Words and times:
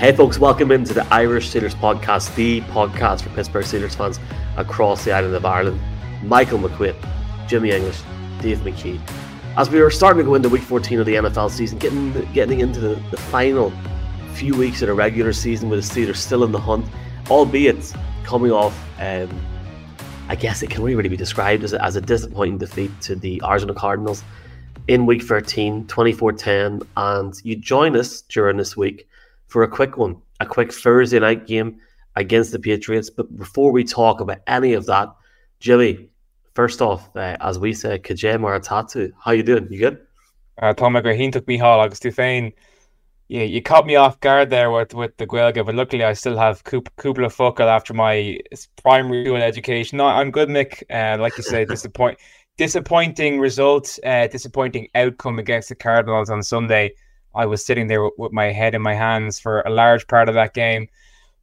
Hey, 0.00 0.16
folks, 0.16 0.38
welcome 0.38 0.72
into 0.72 0.94
the 0.94 1.06
Irish 1.12 1.52
Steelers 1.52 1.74
podcast, 1.74 2.34
the 2.34 2.62
podcast 2.62 3.20
for 3.20 3.28
Pittsburgh 3.34 3.66
Steelers 3.66 3.94
fans 3.94 4.18
across 4.56 5.04
the 5.04 5.12
island 5.12 5.34
of 5.34 5.44
Ireland. 5.44 5.78
Michael 6.22 6.58
McQuaid, 6.58 6.96
Jimmy 7.46 7.72
English, 7.72 8.00
Dave 8.40 8.60
McKee. 8.60 8.98
As 9.58 9.68
we 9.68 9.78
are 9.78 9.90
starting 9.90 10.20
to 10.20 10.24
go 10.24 10.36
into 10.36 10.48
week 10.48 10.62
14 10.62 11.00
of 11.00 11.04
the 11.04 11.16
NFL 11.16 11.50
season, 11.50 11.78
getting 11.78 12.12
getting 12.32 12.60
into 12.60 12.80
the, 12.80 12.94
the 13.10 13.18
final 13.18 13.70
few 14.32 14.56
weeks 14.56 14.80
of 14.80 14.88
the 14.88 14.94
regular 14.94 15.34
season 15.34 15.68
with 15.68 15.86
the 15.86 16.06
Steelers 16.06 16.16
still 16.16 16.44
in 16.44 16.52
the 16.52 16.58
hunt, 16.58 16.86
albeit 17.28 17.94
coming 18.24 18.52
off, 18.52 18.74
um, 19.00 19.28
I 20.30 20.34
guess 20.34 20.62
it 20.62 20.70
can 20.70 20.82
really, 20.82 20.94
really 20.94 21.10
be 21.10 21.16
described 21.18 21.62
as 21.62 21.74
a, 21.74 21.84
as 21.84 21.96
a 21.96 22.00
disappointing 22.00 22.56
defeat 22.56 22.90
to 23.02 23.16
the 23.16 23.42
Arizona 23.44 23.74
Cardinals 23.74 24.24
in 24.88 25.04
week 25.04 25.22
13, 25.24 25.86
24 25.88 26.32
10. 26.32 26.82
And 26.96 27.38
you 27.44 27.54
join 27.54 27.94
us 27.98 28.22
during 28.22 28.56
this 28.56 28.78
week 28.78 29.06
for 29.50 29.64
a 29.64 29.68
quick 29.68 29.96
one, 29.96 30.16
a 30.38 30.46
quick 30.46 30.72
Thursday 30.72 31.18
night 31.18 31.46
game 31.46 31.80
against 32.16 32.52
the 32.52 32.58
Patriots. 32.58 33.10
But 33.10 33.36
before 33.36 33.72
we 33.72 33.84
talk 33.84 34.20
about 34.20 34.38
any 34.46 34.72
of 34.72 34.86
that, 34.86 35.08
Jimmy, 35.58 36.08
first 36.54 36.80
off, 36.80 37.14
uh, 37.16 37.36
as 37.40 37.58
we 37.58 37.72
say, 37.74 37.98
Kajem 37.98 38.40
Maratatu, 38.40 39.12
how 39.18 39.32
you 39.32 39.42
doing? 39.42 39.66
You 39.70 39.78
good? 39.78 40.06
Uh, 40.62 40.72
Tom 40.72 40.94
McGrahin 40.94 41.32
took 41.32 41.46
me 41.48 41.58
hall 41.58 41.82
agus 41.82 42.00
tú 42.00 42.14
féin. 42.14 42.52
Yeah, 43.28 43.42
you 43.42 43.62
caught 43.62 43.86
me 43.86 43.94
off 43.94 44.18
guard 44.20 44.50
there 44.50 44.70
with, 44.72 44.92
with 44.92 45.16
the 45.16 45.26
Gaeilge, 45.26 45.64
but 45.64 45.74
luckily 45.74 46.02
I 46.02 46.14
still 46.14 46.36
have 46.36 46.64
cúpla 46.64 47.30
focal 47.30 47.68
after 47.68 47.94
my 47.94 48.40
primary 48.82 49.24
school 49.24 49.36
education. 49.36 49.98
No, 49.98 50.06
I'm 50.06 50.32
good, 50.32 50.48
Mick. 50.48 50.82
Uh, 50.90 51.20
like 51.20 51.36
you 51.36 51.44
say, 51.44 51.64
disappoint, 51.76 52.18
disappointing 52.56 53.38
result, 53.38 53.98
uh, 54.04 54.26
disappointing 54.26 54.88
outcome 54.96 55.38
against 55.38 55.68
the 55.68 55.76
Cardinals 55.76 56.28
on 56.28 56.42
Sunday. 56.42 56.92
I 57.34 57.46
was 57.46 57.64
sitting 57.64 57.86
there 57.86 58.02
with, 58.02 58.14
with, 58.18 58.32
my 58.32 58.46
head 58.46 58.74
in 58.74 58.82
my 58.82 58.94
hands 58.94 59.38
for 59.38 59.60
a 59.62 59.70
large 59.70 60.06
part 60.06 60.28
of 60.28 60.34
that 60.34 60.54
game. 60.54 60.88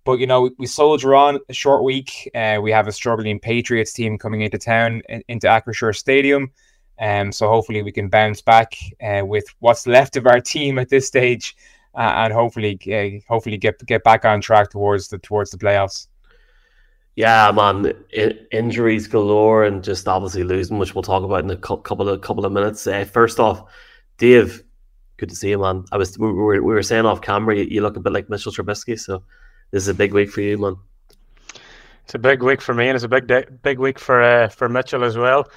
But 0.04 0.20
you 0.20 0.28
know, 0.28 0.42
we, 0.42 0.52
we 0.60 0.66
soldier 0.66 1.16
on 1.16 1.40
a 1.50 1.54
short 1.54 1.84
week. 1.84 2.30
Uh, 2.34 2.60
we 2.62 2.72
have 2.72 2.88
a 2.88 2.92
struggling 2.92 3.40
Patriots 3.40 3.94
team 3.94 4.18
coming 4.18 4.42
into 4.42 4.58
town 4.58 5.02
in, 5.10 5.24
into 5.28 5.48
Acrisure 5.48 5.96
Stadium, 5.96 6.52
um, 7.00 7.32
so 7.32 7.48
hopefully 7.50 7.84
we 7.84 7.92
can 7.92 8.08
bounce 8.08 8.42
back 8.42 8.74
uh, 9.04 9.26
with 9.26 9.46
what's 9.60 9.86
left 9.86 10.16
of 10.16 10.26
our 10.26 10.40
team 10.40 10.80
at 10.80 10.90
this 10.90 11.08
stage, 11.08 11.56
uh, 11.96 12.14
and 12.16 12.34
hopefully, 12.34 12.80
uh, 12.88 13.20
hopefully 13.32 13.58
get 13.58 13.86
get 13.86 14.04
back 14.04 14.24
on 14.24 14.40
track 14.40 14.70
towards 14.70 15.10
the 15.10 15.18
towards 15.20 15.52
the 15.52 15.58
playoffs. 15.58 16.08
Yeah, 17.18 17.52
man, 17.52 17.94
injuries 18.52 19.08
galore, 19.08 19.66
and 19.66 19.84
just 19.84 20.08
obviously 20.08 20.44
losing, 20.44 20.78
which 20.78 20.94
we'll 20.94 21.02
talk 21.02 21.24
about 21.24 21.44
in 21.44 21.50
a 21.50 21.58
couple 21.58 22.08
of 22.08 22.22
couple 22.22 22.46
of 22.46 22.52
minutes. 22.52 22.86
Uh, 22.86 23.06
first 23.06 23.40
off, 23.40 23.64
Dave, 24.20 24.64
good 25.18 25.30
to 25.30 25.36
see 25.36 25.50
you, 25.50 25.60
man. 25.60 25.86
I 25.92 25.98
was 25.98 26.18
we 26.18 26.32
were, 26.32 26.62
we 26.62 26.74
were 26.74 26.84
saying 26.84 27.06
off 27.06 27.22
camera, 27.22 27.58
you, 27.58 27.64
you, 27.64 27.82
look 27.82 27.98
a 27.98 28.00
bit 28.00 28.14
like 28.14 28.30
Mitchell 28.30 28.52
Trubisky, 28.52 29.00
so 29.00 29.24
this 29.72 29.84
is 29.84 29.88
a 29.88 29.94
big 29.94 30.14
week 30.14 30.30
for 30.30 30.42
you, 30.42 30.58
man. 30.58 30.78
It's 32.04 32.16
a 32.16 32.20
big 32.20 32.42
week 32.42 32.62
for 32.62 32.74
me, 32.74 32.88
and 32.88 32.96
it's 32.96 33.04
a 33.04 33.10
big 33.10 33.28
day, 33.28 33.46
big 33.64 33.80
week 33.80 34.00
for 34.00 34.22
uh, 34.22 34.48
for 34.48 34.70
Mitchell 34.70 35.04
as 35.04 35.18
well. 35.18 35.50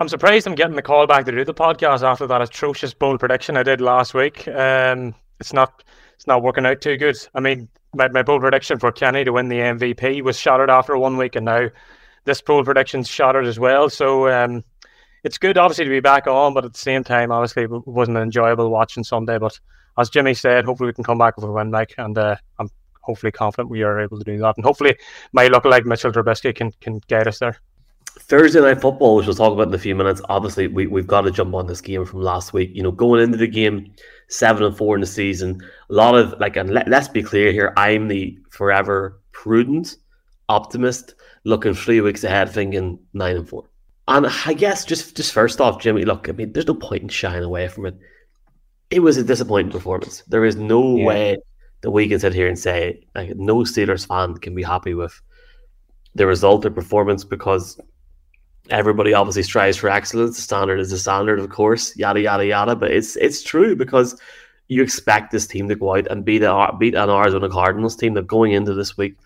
I'm 0.00 0.08
surprised 0.08 0.46
I'm 0.46 0.54
getting 0.54 0.76
the 0.76 0.82
call 0.82 1.06
back 1.06 1.24
to 1.26 1.32
do 1.32 1.44
the 1.44 1.52
podcast 1.52 2.02
after 2.02 2.26
that 2.28 2.40
atrocious 2.40 2.94
bold 2.94 3.18
prediction 3.18 3.56
I 3.56 3.64
did 3.64 3.80
last 3.80 4.14
week. 4.14 4.46
Um, 4.48 5.14
it's 5.40 5.52
not 5.52 5.82
it's 6.14 6.26
not 6.26 6.42
working 6.42 6.66
out 6.66 6.80
too 6.80 6.96
good. 6.96 7.16
I 7.34 7.40
mean, 7.40 7.68
my, 7.94 8.08
my 8.08 8.22
bold 8.22 8.40
prediction 8.40 8.78
for 8.78 8.92
Kenny 8.92 9.24
to 9.24 9.32
win 9.32 9.48
the 9.48 9.58
MVP 9.58 10.22
was 10.22 10.38
shattered 10.38 10.70
after 10.70 10.96
one 10.96 11.16
week, 11.16 11.36
and 11.36 11.46
now 11.46 11.68
this 12.24 12.40
bold 12.40 12.64
prediction's 12.64 13.08
shattered 13.08 13.46
as 13.46 13.58
well. 13.58 13.90
So 13.90 14.28
um, 14.28 14.64
it's 15.24 15.38
good, 15.38 15.58
obviously, 15.58 15.84
to 15.84 15.90
be 15.90 16.00
back 16.00 16.26
on, 16.26 16.54
but 16.54 16.64
at 16.64 16.72
the 16.72 16.78
same 16.78 17.04
time, 17.04 17.32
obviously, 17.32 17.64
it 17.64 17.86
wasn't 17.86 18.18
enjoyable 18.18 18.70
watching 18.70 19.04
Sunday. 19.04 19.38
But 19.38 19.58
as 19.98 20.10
Jimmy 20.10 20.34
said, 20.34 20.64
hopefully 20.64 20.88
we 20.88 20.94
can 20.94 21.04
come 21.04 21.18
back 21.18 21.36
with 21.36 21.44
a 21.44 21.52
win, 21.52 21.70
Mike, 21.70 21.94
and 21.98 22.16
uh, 22.16 22.36
I'm 22.58 22.70
hopefully 23.02 23.32
confident 23.32 23.70
we 23.70 23.82
are 23.82 24.00
able 24.00 24.18
to 24.18 24.24
do 24.24 24.38
that. 24.38 24.56
And 24.56 24.64
hopefully, 24.64 24.96
my 25.32 25.46
like 25.46 25.86
Mitchell 25.86 26.12
Trubisky 26.12 26.54
can 26.54 26.72
can 26.80 27.00
get 27.08 27.26
us 27.26 27.38
there. 27.38 27.56
Thursday 28.20 28.60
night 28.60 28.80
football, 28.80 29.16
which 29.16 29.26
we'll 29.26 29.36
talk 29.36 29.52
about 29.52 29.68
in 29.68 29.74
a 29.74 29.78
few 29.78 29.94
minutes. 29.94 30.20
Obviously, 30.28 30.66
we, 30.66 30.86
we've 30.86 31.06
got 31.06 31.22
to 31.22 31.30
jump 31.30 31.54
on 31.54 31.66
this 31.66 31.80
game 31.80 32.04
from 32.04 32.20
last 32.20 32.52
week. 32.52 32.70
You 32.74 32.82
know, 32.82 32.90
going 32.90 33.22
into 33.22 33.38
the 33.38 33.46
game, 33.46 33.92
seven 34.28 34.64
and 34.64 34.76
four 34.76 34.94
in 34.96 35.00
the 35.00 35.06
season, 35.06 35.60
a 35.88 35.92
lot 35.92 36.14
of 36.14 36.38
like, 36.40 36.56
and 36.56 36.70
let, 36.70 36.88
let's 36.88 37.08
be 37.08 37.22
clear 37.22 37.52
here, 37.52 37.72
I'm 37.76 38.08
the 38.08 38.38
forever 38.50 39.20
prudent 39.32 39.96
optimist, 40.48 41.14
looking 41.44 41.74
three 41.74 42.00
weeks 42.00 42.24
ahead, 42.24 42.50
thinking 42.50 42.98
nine 43.12 43.36
and 43.36 43.48
four. 43.48 43.64
And 44.08 44.26
I 44.46 44.54
guess 44.54 44.86
just 44.86 45.16
just 45.16 45.32
first 45.32 45.60
off, 45.60 45.80
Jimmy, 45.80 46.06
look, 46.06 46.28
I 46.28 46.32
mean, 46.32 46.52
there's 46.52 46.66
no 46.66 46.74
point 46.74 47.02
in 47.02 47.08
shying 47.10 47.44
away 47.44 47.68
from 47.68 47.84
it. 47.86 47.96
It 48.90 49.00
was 49.00 49.18
a 49.18 49.22
disappointing 49.22 49.70
performance. 49.70 50.22
There 50.28 50.46
is 50.46 50.56
no 50.56 50.96
yeah. 50.96 51.04
way 51.04 51.36
that 51.82 51.90
we 51.90 52.08
can 52.08 52.18
sit 52.18 52.32
here 52.32 52.48
and 52.48 52.58
say 52.58 53.04
like 53.14 53.36
no 53.36 53.56
Steelers 53.58 54.06
fan 54.06 54.34
can 54.38 54.54
be 54.54 54.62
happy 54.62 54.94
with 54.94 55.20
the 56.14 56.26
result 56.26 56.64
or 56.64 56.70
performance 56.70 57.22
because 57.22 57.78
everybody 58.70 59.12
obviously 59.12 59.42
strives 59.42 59.76
for 59.76 59.90
excellence. 59.90 60.36
The 60.36 60.42
standard 60.42 60.80
is 60.80 60.90
the 60.90 60.98
standard, 60.98 61.38
of 61.38 61.50
course, 61.50 61.94
yada 61.94 62.22
yada 62.22 62.46
yada. 62.46 62.76
But 62.76 62.92
it's 62.92 63.14
it's 63.16 63.42
true 63.42 63.76
because 63.76 64.18
you 64.68 64.82
expect 64.82 65.32
this 65.32 65.46
team 65.46 65.68
to 65.68 65.74
go 65.74 65.96
out 65.96 66.06
and 66.06 66.24
beat 66.24 66.42
a, 66.42 66.74
beat 66.78 66.94
an 66.94 67.10
Arizona 67.10 67.50
Cardinals 67.50 67.94
team 67.94 68.14
that 68.14 68.26
going 68.26 68.52
into 68.52 68.72
this 68.72 68.96
week 68.96 69.16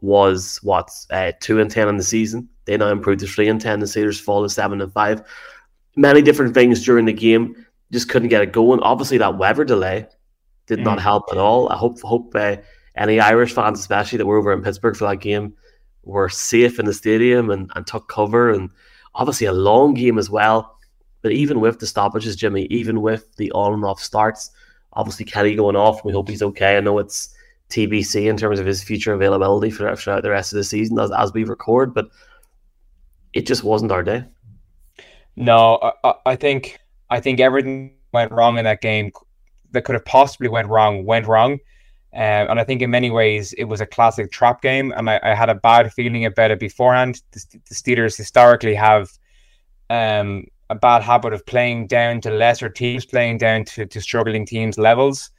was 0.00 0.58
what 0.62 0.90
uh, 1.10 1.32
two 1.40 1.60
and 1.60 1.70
ten 1.70 1.88
in 1.88 1.96
the 1.96 2.02
season. 2.02 2.48
They 2.64 2.76
now 2.76 2.88
improved 2.88 3.20
to 3.20 3.26
three 3.26 3.48
and 3.48 3.60
ten. 3.60 3.80
The 3.80 3.86
Steelers 3.86 4.20
fall 4.20 4.42
to 4.42 4.48
seven 4.48 4.80
and 4.80 4.92
five. 4.92 5.22
Many 5.96 6.22
different 6.22 6.54
things 6.54 6.84
during 6.84 7.04
the 7.04 7.12
game 7.12 7.66
just 7.92 8.08
couldn't 8.08 8.28
get 8.28 8.42
it 8.42 8.52
going. 8.52 8.80
Obviously, 8.80 9.18
that 9.18 9.38
weather 9.38 9.64
delay 9.64 10.06
did 10.66 10.78
mm. 10.80 10.84
not 10.84 11.00
help 11.00 11.24
at 11.32 11.38
all. 11.38 11.68
I 11.70 11.76
hope 11.76 12.00
hope 12.00 12.32
uh, 12.34 12.56
any 12.96 13.20
Irish 13.20 13.52
fans, 13.52 13.80
especially 13.80 14.18
that 14.18 14.26
were 14.26 14.38
over 14.38 14.52
in 14.52 14.62
Pittsburgh 14.62 14.96
for 14.96 15.08
that 15.08 15.16
game, 15.16 15.54
were 16.04 16.28
safe 16.28 16.78
in 16.78 16.86
the 16.86 16.94
stadium 16.94 17.50
and, 17.50 17.70
and 17.74 17.86
took 17.86 18.08
cover. 18.08 18.50
And 18.50 18.70
obviously, 19.14 19.46
a 19.46 19.52
long 19.52 19.94
game 19.94 20.18
as 20.18 20.30
well. 20.30 20.76
But 21.22 21.32
even 21.32 21.60
with 21.60 21.78
the 21.78 21.86
stoppages, 21.86 22.36
Jimmy, 22.36 22.62
even 22.70 23.02
with 23.02 23.36
the 23.36 23.52
on 23.52 23.74
and 23.74 23.84
off 23.84 24.00
starts, 24.00 24.52
obviously 24.94 25.26
Kenny 25.26 25.54
going 25.54 25.76
off, 25.76 26.04
we 26.04 26.12
hope 26.12 26.28
he's 26.28 26.42
okay. 26.42 26.76
I 26.76 26.80
know 26.80 26.98
it's 26.98 27.34
TBC 27.70 28.28
in 28.28 28.36
terms 28.36 28.60
of 28.60 28.66
his 28.66 28.82
future 28.82 29.12
availability 29.12 29.70
for 29.70 29.94
throughout 29.96 30.22
the 30.22 30.30
rest 30.30 30.52
of 30.52 30.56
the 30.56 30.64
season 30.64 30.98
as, 30.98 31.10
as 31.12 31.32
we 31.32 31.44
record, 31.44 31.94
but 31.94 32.08
it 33.32 33.46
just 33.46 33.64
wasn't 33.64 33.92
our 33.92 34.02
day. 34.02 34.24
No, 35.36 35.92
I, 36.04 36.14
I 36.26 36.36
think 36.36 36.78
I 37.08 37.20
think 37.20 37.40
everything 37.40 37.94
went 38.12 38.32
wrong 38.32 38.58
in 38.58 38.64
that 38.64 38.80
game 38.80 39.12
that 39.72 39.84
could 39.84 39.94
have 39.94 40.04
possibly 40.04 40.48
went 40.48 40.68
wrong 40.68 41.04
went 41.04 41.26
wrong. 41.26 41.52
Um, 42.12 42.50
and 42.50 42.60
I 42.60 42.64
think 42.64 42.82
in 42.82 42.90
many 42.90 43.10
ways 43.10 43.52
it 43.52 43.64
was 43.64 43.80
a 43.80 43.86
classic 43.86 44.32
trap 44.32 44.62
game, 44.62 44.92
and 44.96 45.08
I, 45.08 45.20
I 45.22 45.34
had 45.34 45.48
a 45.48 45.54
bad 45.54 45.92
feeling 45.92 46.24
about 46.24 46.50
it 46.50 46.58
beforehand. 46.58 47.22
The, 47.30 47.60
the 47.68 47.74
Steelers 47.74 48.16
historically 48.16 48.74
have 48.74 49.10
um, 49.90 50.46
a 50.70 50.74
bad 50.74 51.02
habit 51.02 51.32
of 51.32 51.46
playing 51.46 51.86
down 51.86 52.20
to 52.22 52.30
lesser 52.30 52.68
teams, 52.68 53.06
playing 53.06 53.38
down 53.38 53.64
to, 53.66 53.86
to 53.86 54.00
struggling 54.00 54.44
teams' 54.44 54.76
levels. 54.76 55.30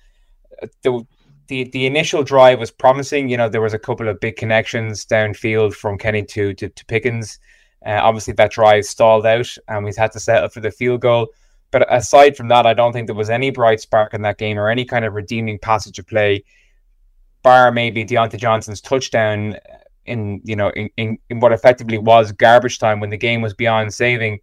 Uh, 0.62 0.68
the, 0.84 1.06
the 1.48 1.66
the 1.66 1.86
initial 1.86 2.24
drive 2.24 2.60
was 2.60 2.72
promising. 2.72 3.30
You 3.30 3.38
know, 3.38 3.50
there 3.50 3.62
was 3.62 3.74
a 3.74 3.80
couple 3.80 4.08
of 4.08 4.20
big 4.20 4.36
connections 4.36 5.06
downfield 5.06 5.74
from 5.74 5.98
Kenny 5.98 6.24
to 6.24 6.54
to, 6.54 6.70
to 6.70 6.86
Pickens. 6.86 7.40
Uh, 7.86 8.00
obviously, 8.02 8.34
that 8.34 8.52
drive 8.52 8.86
stalled 8.86 9.26
out, 9.26 9.48
and 9.68 9.84
we 9.84 9.92
had 9.98 10.12
to 10.12 10.20
settle 10.20 10.50
for 10.50 10.60
the 10.60 10.72
field 10.72 11.02
goal. 11.02 11.28
But 11.72 11.92
aside 11.94 12.36
from 12.36 12.50
that, 12.50 12.66
I 12.66 12.74
don't 12.74 12.94
think 12.94 13.08
there 13.08 13.16
was 13.16 13.30
any 13.30 13.50
bright 13.50 13.80
spark 13.80 14.14
in 14.14 14.22
that 14.24 14.38
game 14.38 14.60
or 14.60 14.70
any 14.70 14.86
kind 14.86 15.06
of 15.06 15.14
redeeming 15.14 15.58
passage 15.58 15.98
of 16.00 16.08
play, 16.08 16.44
bar 17.44 17.72
maybe 17.72 18.06
Diontae 18.06 18.38
Johnson's 18.38 18.82
touchdown 18.82 19.58
in 20.06 20.42
you 20.44 20.56
know 20.56 20.70
in, 20.70 20.90
in, 20.98 21.18
in 21.30 21.40
what 21.40 21.54
effectively 21.54 21.98
was 21.98 22.32
garbage 22.32 22.80
time 22.80 23.00
when 23.00 23.10
the 23.10 23.18
game 23.18 23.42
was 23.42 23.54
beyond 23.54 23.94
saving. 23.94 24.40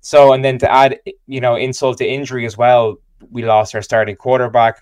So, 0.00 0.32
and 0.32 0.44
then 0.44 0.58
to 0.58 0.70
add, 0.70 1.00
you 1.26 1.40
know, 1.40 1.56
insult 1.56 1.98
to 1.98 2.06
injury 2.06 2.46
as 2.46 2.56
well, 2.56 2.96
we 3.30 3.44
lost 3.44 3.74
our 3.74 3.82
starting 3.82 4.16
quarterback 4.16 4.80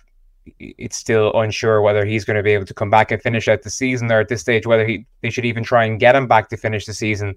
it's 0.59 0.97
still 0.97 1.33
unsure 1.41 1.81
whether 1.83 2.05
he's 2.05 2.25
going 2.25 2.37
to 2.37 2.43
be 2.43 2.53
able 2.53 2.67
to 2.67 2.75
come 2.75 2.91
back 2.91 3.11
and 3.11 3.23
finish 3.23 3.49
out 3.49 3.63
the 3.63 3.71
season, 3.71 4.11
or 4.11 4.21
at 4.21 4.29
this 4.29 4.41
stage 4.41 4.67
whether 4.67 4.87
he 4.87 5.07
they 5.23 5.31
should 5.31 5.45
even 5.45 5.65
try 5.65 5.85
and 5.85 6.01
get 6.01 6.17
him 6.17 6.27
back 6.27 6.49
to 6.49 6.57
finish 6.57 6.87
the 6.87 6.95
season. 6.95 7.37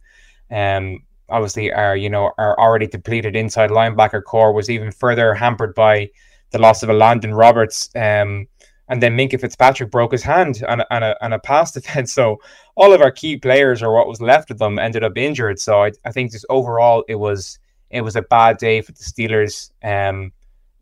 Um, 0.52 1.04
obviously, 1.30 1.72
our 1.74 1.96
you 1.96 2.10
know 2.10 2.32
our 2.38 2.60
already 2.60 2.88
depleted 2.88 3.36
inside 3.36 3.70
linebacker 3.70 4.24
core 4.24 4.54
was 4.54 4.70
even 4.70 4.92
further 4.92 5.34
hampered 5.34 5.76
by 5.76 6.10
the 6.52 6.60
loss 6.60 6.84
of 6.84 6.90
a 6.90 6.94
Elandon 6.94 7.38
Roberts. 7.38 7.90
Um, 7.96 8.48
and 8.90 9.04
then 9.04 9.16
Minkah 9.16 9.40
Fitzpatrick 9.40 9.92
broke 9.92 10.12
his 10.12 10.24
hand 10.24 10.64
on 10.68 10.82
a, 10.82 10.86
on 10.90 11.04
a, 11.04 11.16
on 11.22 11.34
a 11.34 11.40
pass 11.40 11.72
defense. 11.74 12.12
So 12.12 12.42
all 12.76 12.92
of 12.92 13.02
our 13.02 13.12
key 13.12 13.38
players, 13.38 13.84
or 13.84 13.94
what 13.94 14.08
was 14.08 14.20
left 14.20 14.52
of 14.52 14.58
them, 14.58 14.80
ended 14.80 15.04
up 15.04 15.18
injured. 15.18 15.60
So 15.60 15.84
I, 15.84 15.92
I 16.06 16.12
think 16.12 16.32
just 16.32 16.46
overall, 16.50 17.04
it 17.08 17.16
was 17.16 17.60
it 17.92 18.02
was 18.02 18.16
a 18.16 18.22
bad 18.22 18.58
day 18.58 18.82
for 18.82 18.92
the 18.92 19.04
Steelers. 19.04 19.72
Um, 19.84 20.32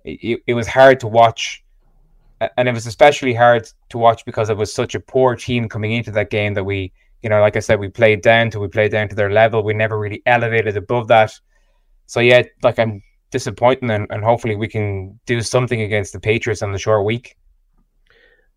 it, 0.04 0.42
it 0.48 0.54
was 0.54 0.68
hard 0.68 1.00
to 1.02 1.08
watch 1.08 1.64
and 2.40 2.68
it 2.68 2.74
was 2.74 2.86
especially 2.86 3.34
hard 3.34 3.70
to 3.90 3.98
watch 3.98 4.26
because 4.26 4.50
it 4.50 4.58
was 4.58 4.74
such 4.74 4.96
a 4.96 5.00
poor 5.00 5.36
team 5.36 5.68
coming 5.68 5.92
into 5.92 6.12
that 6.12 6.30
game 6.30 6.54
that 6.54 6.64
we, 6.64 6.92
you 7.22 7.30
know, 7.30 7.42
like 7.42 7.56
I 7.56 7.60
said, 7.60 7.80
we 7.80 7.90
played 7.90 8.22
down 8.22 8.52
to 8.52 8.60
we 8.60 8.68
played 8.68 8.92
down 8.92 9.10
to 9.10 9.16
their 9.16 9.32
level. 9.32 9.64
We 9.64 9.74
never 9.74 9.98
really 9.98 10.22
elevated 10.26 10.78
above 10.78 11.08
that. 11.08 11.34
So 12.06 12.20
yeah, 12.20 12.44
like 12.64 12.80
I'm 12.80 13.02
disappointed, 13.32 13.90
and, 13.90 14.08
and 14.10 14.24
hopefully 14.24 14.56
we 14.56 14.68
can 14.68 15.20
do 15.26 15.42
something 15.42 15.82
against 15.82 16.14
the 16.14 16.20
Patriots 16.20 16.62
on 16.62 16.72
the 16.72 16.78
short 16.78 17.06
week. 17.06 17.38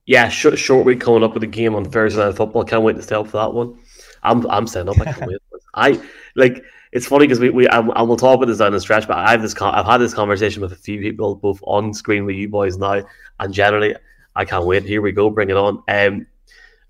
Yeah, 0.06 0.28
short, 0.28 0.58
short 0.58 0.84
week 0.84 1.00
coming 1.00 1.22
up 1.22 1.34
with 1.34 1.42
a 1.42 1.48
game 1.48 1.74
on 1.74 1.84
Thursday 1.84 2.24
Night 2.24 2.36
Football. 2.36 2.64
Can't 2.64 2.82
wait 2.82 2.96
to 2.96 3.02
stay 3.02 3.16
up 3.16 3.28
for 3.28 3.38
that 3.38 3.52
one. 3.52 3.78
I'm 4.22 4.46
I'm 4.50 4.66
staying 4.66 4.88
up. 4.88 5.00
I 5.00 5.04
can't 5.04 5.26
wait. 5.26 5.38
I 5.74 6.00
like 6.34 6.64
it's 6.92 7.06
funny 7.06 7.26
because 7.26 7.38
we, 7.38 7.50
we 7.50 7.68
and 7.68 7.88
we'll 7.88 8.16
talk 8.16 8.36
about 8.36 8.46
this 8.46 8.58
down 8.58 8.72
the 8.72 8.80
stretch, 8.80 9.06
but 9.06 9.16
I 9.16 9.30
have 9.30 9.42
this 9.42 9.54
I've 9.60 9.86
had 9.86 9.98
this 9.98 10.14
conversation 10.14 10.60
with 10.60 10.72
a 10.72 10.76
few 10.76 11.00
people 11.00 11.36
both 11.36 11.60
on 11.62 11.94
screen 11.94 12.24
with 12.24 12.36
you 12.36 12.48
boys 12.48 12.78
now, 12.78 13.02
and 13.38 13.54
generally 13.54 13.94
I 14.34 14.44
can't 14.44 14.66
wait. 14.66 14.84
Here 14.84 15.00
we 15.00 15.12
go, 15.12 15.30
bring 15.30 15.50
it 15.50 15.56
on. 15.56 15.82
Um, 15.86 16.26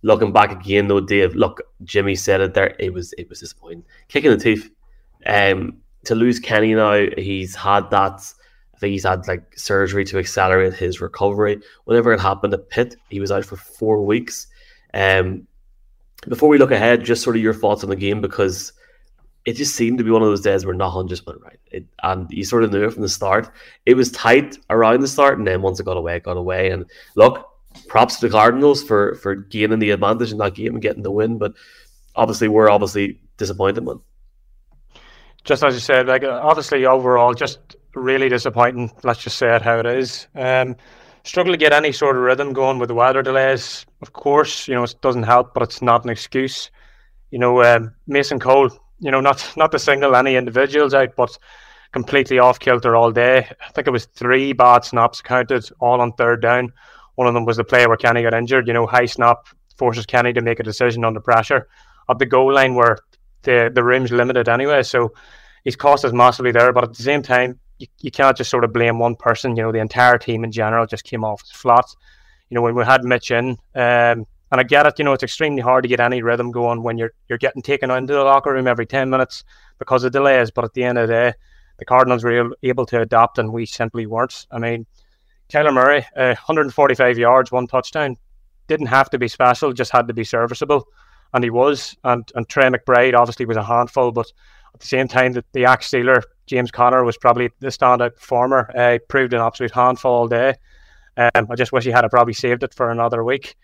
looking 0.02 0.32
back 0.32 0.52
again 0.52 0.88
though, 0.88 1.00
Dave, 1.00 1.34
look, 1.34 1.60
Jimmy 1.84 2.14
said 2.14 2.40
it 2.40 2.54
there. 2.54 2.74
It 2.78 2.94
was 2.94 3.12
it 3.14 3.28
was 3.28 3.40
disappointing, 3.40 3.84
kicking 4.08 4.30
the 4.30 4.38
teeth. 4.38 4.70
Um, 5.26 5.78
to 6.04 6.14
lose 6.14 6.40
Kenny 6.40 6.74
now, 6.74 7.06
he's 7.18 7.54
had 7.54 7.90
that. 7.90 8.22
I 8.74 8.78
think 8.78 8.92
he's 8.92 9.04
had 9.04 9.28
like 9.28 9.58
surgery 9.58 10.06
to 10.06 10.18
accelerate 10.18 10.72
his 10.72 11.02
recovery. 11.02 11.60
Whenever 11.84 12.14
it 12.14 12.20
happened 12.20 12.54
at 12.54 12.70
Pitt, 12.70 12.96
he 13.10 13.20
was 13.20 13.30
out 13.30 13.44
for 13.44 13.56
four 13.56 14.02
weeks. 14.06 14.46
Um, 14.94 15.46
before 16.26 16.48
we 16.48 16.56
look 16.56 16.70
ahead, 16.70 17.04
just 17.04 17.22
sort 17.22 17.36
of 17.36 17.42
your 17.42 17.52
thoughts 17.52 17.82
on 17.84 17.90
the 17.90 17.96
game 17.96 18.22
because 18.22 18.72
it 19.44 19.54
just 19.54 19.74
seemed 19.74 19.98
to 19.98 20.04
be 20.04 20.10
one 20.10 20.22
of 20.22 20.28
those 20.28 20.42
days 20.42 20.66
where 20.66 20.74
nothing 20.74 21.08
just 21.08 21.26
went 21.26 21.40
right. 21.42 21.58
It, 21.70 21.86
and 22.02 22.30
you 22.30 22.44
sort 22.44 22.64
of 22.64 22.72
knew 22.72 22.84
it 22.84 22.92
from 22.92 23.02
the 23.02 23.08
start. 23.08 23.50
It 23.86 23.94
was 23.94 24.12
tight 24.12 24.58
around 24.68 25.00
the 25.00 25.08
start, 25.08 25.38
and 25.38 25.46
then 25.46 25.62
once 25.62 25.80
it 25.80 25.84
got 25.84 25.96
away, 25.96 26.16
it 26.16 26.24
got 26.24 26.36
away. 26.36 26.70
And 26.70 26.84
look, 27.16 27.48
props 27.88 28.16
to 28.16 28.28
the 28.28 28.32
Cardinals 28.32 28.82
for 28.82 29.14
for 29.16 29.34
gaining 29.34 29.78
the 29.78 29.90
advantage 29.90 30.32
in 30.32 30.38
that 30.38 30.54
game 30.54 30.74
and 30.74 30.82
getting 30.82 31.02
the 31.02 31.10
win. 31.10 31.38
But 31.38 31.54
obviously, 32.16 32.48
we're 32.48 32.70
obviously 32.70 33.20
disappointed, 33.38 33.84
man. 33.84 34.00
Just 35.44 35.64
as 35.64 35.74
you 35.74 35.80
said, 35.80 36.06
like 36.06 36.22
obviously 36.22 36.84
overall, 36.84 37.32
just 37.32 37.76
really 37.94 38.28
disappointing. 38.28 38.92
Let's 39.02 39.22
just 39.22 39.38
say 39.38 39.54
it 39.56 39.62
how 39.62 39.78
it 39.78 39.86
is. 39.86 40.26
Um, 40.34 40.76
struggle 41.24 41.52
to 41.52 41.58
get 41.58 41.72
any 41.72 41.92
sort 41.92 42.16
of 42.16 42.22
rhythm 42.22 42.52
going 42.52 42.78
with 42.78 42.88
the 42.88 42.94
weather 42.94 43.22
delays. 43.22 43.86
Of 44.02 44.12
course, 44.12 44.68
you 44.68 44.74
know 44.74 44.84
it 44.84 44.94
doesn't 45.00 45.22
help, 45.22 45.54
but 45.54 45.62
it's 45.62 45.80
not 45.80 46.04
an 46.04 46.10
excuse. 46.10 46.70
You 47.30 47.38
know, 47.38 47.62
um, 47.62 47.94
Mason 48.06 48.38
Cole 48.38 48.70
you 49.00 49.10
know, 49.10 49.20
not 49.20 49.52
not 49.56 49.72
to 49.72 49.78
single 49.78 50.14
any 50.14 50.36
individuals 50.36 50.94
out, 50.94 51.16
but 51.16 51.36
completely 51.92 52.38
off 52.38 52.60
kilter 52.60 52.94
all 52.94 53.10
day. 53.10 53.38
I 53.38 53.70
think 53.72 53.86
it 53.86 53.92
was 53.92 54.06
three 54.06 54.52
bad 54.52 54.84
snaps 54.84 55.20
counted, 55.20 55.68
all 55.80 56.00
on 56.00 56.12
third 56.12 56.40
down. 56.42 56.72
One 57.16 57.26
of 57.26 57.34
them 57.34 57.44
was 57.44 57.56
the 57.56 57.64
play 57.64 57.86
where 57.86 57.96
Kenny 57.96 58.22
got 58.22 58.34
injured. 58.34 58.68
You 58.68 58.74
know, 58.74 58.86
high 58.86 59.06
snap 59.06 59.48
forces 59.76 60.06
Kenny 60.06 60.32
to 60.32 60.40
make 60.40 60.60
a 60.60 60.62
decision 60.64 61.04
under 61.04 61.20
pressure 61.20 61.68
at 62.08 62.18
the 62.18 62.26
goal 62.26 62.52
line 62.52 62.74
where 62.74 62.98
the 63.42 63.70
the 63.74 63.82
room's 63.82 64.12
limited 64.12 64.48
anyway. 64.48 64.82
So 64.82 65.12
he's 65.64 65.76
cost 65.76 66.04
us 66.04 66.12
massively 66.12 66.52
there. 66.52 66.72
But 66.72 66.84
at 66.84 66.94
the 66.94 67.02
same 67.02 67.22
time, 67.22 67.58
you, 67.78 67.86
you 68.00 68.10
can't 68.10 68.36
just 68.36 68.50
sort 68.50 68.64
of 68.64 68.72
blame 68.72 68.98
one 68.98 69.16
person. 69.16 69.56
You 69.56 69.64
know, 69.64 69.72
the 69.72 69.80
entire 69.80 70.18
team 70.18 70.44
in 70.44 70.52
general 70.52 70.86
just 70.86 71.04
came 71.04 71.24
off 71.24 71.42
flat. 71.52 71.86
You 72.48 72.56
know, 72.56 72.62
when 72.62 72.74
we 72.74 72.84
had 72.84 73.04
Mitch 73.04 73.30
in, 73.30 73.58
um, 73.74 74.26
and 74.50 74.60
I 74.60 74.64
get 74.64 74.86
it, 74.86 74.98
you 74.98 75.04
know, 75.04 75.12
it's 75.12 75.22
extremely 75.22 75.62
hard 75.62 75.84
to 75.84 75.88
get 75.88 76.00
any 76.00 76.22
rhythm 76.22 76.50
going 76.50 76.82
when 76.82 76.98
you're 76.98 77.12
you're 77.28 77.38
getting 77.38 77.62
taken 77.62 77.90
into 77.90 78.12
the 78.12 78.24
locker 78.24 78.52
room 78.52 78.66
every 78.66 78.86
10 78.86 79.08
minutes 79.08 79.44
because 79.78 80.02
of 80.04 80.12
delays. 80.12 80.50
But 80.50 80.64
at 80.64 80.74
the 80.74 80.84
end 80.84 80.98
of 80.98 81.08
the 81.08 81.14
day, 81.14 81.32
the 81.78 81.84
Cardinals 81.84 82.24
were 82.24 82.50
able 82.62 82.86
to 82.86 83.00
adapt 83.00 83.38
and 83.38 83.52
we 83.52 83.64
simply 83.64 84.06
weren't. 84.06 84.46
I 84.50 84.58
mean, 84.58 84.86
Kyler 85.50 85.72
Murray, 85.72 86.06
uh, 86.16 86.34
145 86.34 87.18
yards, 87.18 87.52
one 87.52 87.66
touchdown, 87.66 88.16
didn't 88.68 88.86
have 88.86 89.10
to 89.10 89.18
be 89.18 89.28
special, 89.28 89.72
just 89.72 89.92
had 89.92 90.08
to 90.08 90.14
be 90.14 90.24
serviceable. 90.24 90.86
And 91.32 91.44
he 91.44 91.50
was. 91.50 91.96
And, 92.04 92.30
and 92.34 92.48
Trey 92.48 92.68
McBride 92.68 93.14
obviously 93.14 93.46
was 93.46 93.56
a 93.56 93.62
handful, 93.62 94.10
but 94.10 94.26
at 94.74 94.80
the 94.80 94.86
same 94.86 95.08
time, 95.08 95.32
the, 95.32 95.44
the 95.52 95.64
axe 95.64 95.86
stealer, 95.86 96.22
James 96.46 96.70
Conner 96.70 97.04
was 97.04 97.16
probably 97.16 97.50
the 97.60 97.68
standout 97.68 98.16
performer. 98.16 98.70
Uh, 98.76 98.98
proved 99.08 99.32
an 99.32 99.40
absolute 99.40 99.72
handful 99.72 100.12
all 100.12 100.28
day. 100.28 100.54
Um, 101.16 101.48
I 101.50 101.54
just 101.56 101.72
wish 101.72 101.84
he 101.84 101.90
had 101.90 102.08
probably 102.10 102.32
saved 102.32 102.62
it 102.62 102.74
for 102.74 102.90
another 102.90 103.24
week. 103.24 103.56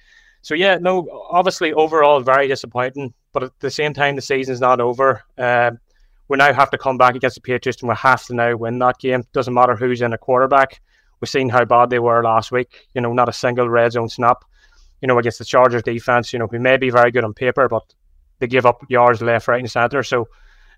So 0.47 0.55
yeah, 0.55 0.79
no, 0.81 1.09
obviously 1.29 1.73
overall 1.73 2.21
very 2.21 2.47
disappointing, 2.47 3.13
but 3.33 3.43
at 3.43 3.59
the 3.59 3.69
same 3.69 3.93
time 3.93 4.15
the 4.15 4.23
season's 4.23 4.61
not 4.61 4.81
over. 4.81 5.25
Uh, 5.37 5.73
we 6.29 6.37
now 6.37 6.53
have 6.53 6.71
to 6.71 6.79
come 6.79 6.97
back 6.97 7.17
against 7.17 7.35
the 7.35 7.41
Patriots 7.41 7.83
and 7.83 7.89
we 7.89 7.97
have 7.97 8.25
to 8.27 8.35
now 8.35 8.55
win 8.57 8.79
that 8.79 9.01
game. 9.01 9.25
Doesn't 9.33 9.53
matter 9.53 9.75
who's 9.75 10.03
in 10.03 10.13
a 10.13 10.19
quarterback. 10.19 10.81
We've 11.21 11.29
seen 11.29 11.49
how 11.49 11.65
bad 11.65 11.91
they 11.91 11.99
were 11.99 12.23
last 12.23 12.53
week. 12.53 12.87
You 12.95 13.01
know, 13.01 13.13
not 13.13 13.29
a 13.29 13.33
single 13.33 13.69
red 13.69 13.91
zone 13.91 14.09
snap. 14.09 14.45
You 15.03 15.09
know, 15.09 15.19
against 15.19 15.41
the 15.41 15.45
Chargers 15.45 15.83
defense. 15.83 16.33
You 16.33 16.39
know, 16.39 16.47
we 16.49 16.61
may 16.61 16.77
be 16.77 16.91
very 16.91 17.11
good 17.11 17.25
on 17.25 17.35
paper, 17.35 17.69
but 17.69 17.83
they 18.39 18.47
give 18.47 18.67
up 18.67 18.85
yards 18.89 19.21
left, 19.23 19.49
right, 19.49 19.59
and 19.59 19.69
centre. 19.69 20.05
So, 20.05 20.29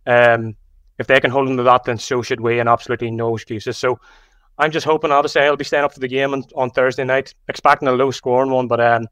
um, 0.06 0.56
if 0.98 1.06
they 1.06 1.20
can 1.20 1.30
hold 1.30 1.46
them 1.46 1.58
to 1.58 1.62
that, 1.64 1.84
then 1.84 1.98
so 1.98 2.22
should 2.22 2.40
we, 2.40 2.58
and 2.58 2.70
absolutely 2.70 3.10
no 3.10 3.34
excuses. 3.36 3.76
So, 3.76 4.00
I'm 4.56 4.70
just 4.70 4.86
hoping. 4.86 5.12
Obviously, 5.12 5.42
I'll 5.42 5.56
be 5.56 5.64
staying 5.64 5.84
up 5.84 5.92
for 5.92 6.00
the 6.00 6.08
game 6.08 6.32
on, 6.32 6.44
on 6.56 6.70
Thursday 6.70 7.04
night, 7.04 7.34
expecting 7.48 7.86
a 7.86 7.92
low 7.92 8.10
scoring 8.10 8.50
one, 8.50 8.66
but 8.66 8.80
um, 8.80 9.06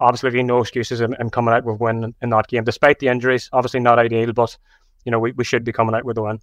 obviously 0.00 0.42
no 0.42 0.60
excuses 0.60 1.00
in, 1.00 1.14
in 1.20 1.30
coming 1.30 1.54
out 1.54 1.64
with 1.64 1.80
win 1.80 2.14
in 2.22 2.30
that 2.30 2.48
game, 2.48 2.64
despite 2.64 2.98
the 2.98 3.08
injuries. 3.08 3.48
Obviously 3.52 3.80
not 3.80 3.98
ideal, 3.98 4.32
but 4.32 4.56
you 5.04 5.12
know 5.12 5.18
we, 5.18 5.32
we 5.32 5.44
should 5.44 5.64
be 5.64 5.72
coming 5.72 5.94
out 5.94 6.04
with 6.04 6.18
a 6.18 6.22
win. 6.22 6.40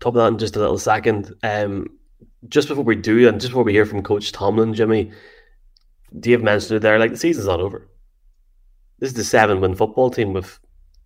Top 0.00 0.14
of 0.14 0.20
that 0.20 0.28
in 0.28 0.38
just 0.38 0.56
a 0.56 0.60
little 0.60 0.78
second. 0.78 1.34
Um, 1.42 1.86
just 2.48 2.68
before 2.68 2.84
we 2.84 2.96
do, 2.96 3.28
and 3.28 3.40
just 3.40 3.50
before 3.50 3.64
we 3.64 3.72
hear 3.72 3.86
from 3.86 4.02
Coach 4.02 4.32
Tomlin, 4.32 4.74
Jimmy, 4.74 5.12
Dave 6.18 6.42
mentioned 6.42 6.76
it 6.76 6.80
there. 6.80 6.98
Like 6.98 7.12
the 7.12 7.16
season's 7.16 7.46
not 7.46 7.60
over. 7.60 7.88
This 8.98 9.10
is 9.10 9.16
the 9.16 9.24
seven-win 9.24 9.74
football 9.74 10.10
team 10.10 10.32
with 10.32 10.58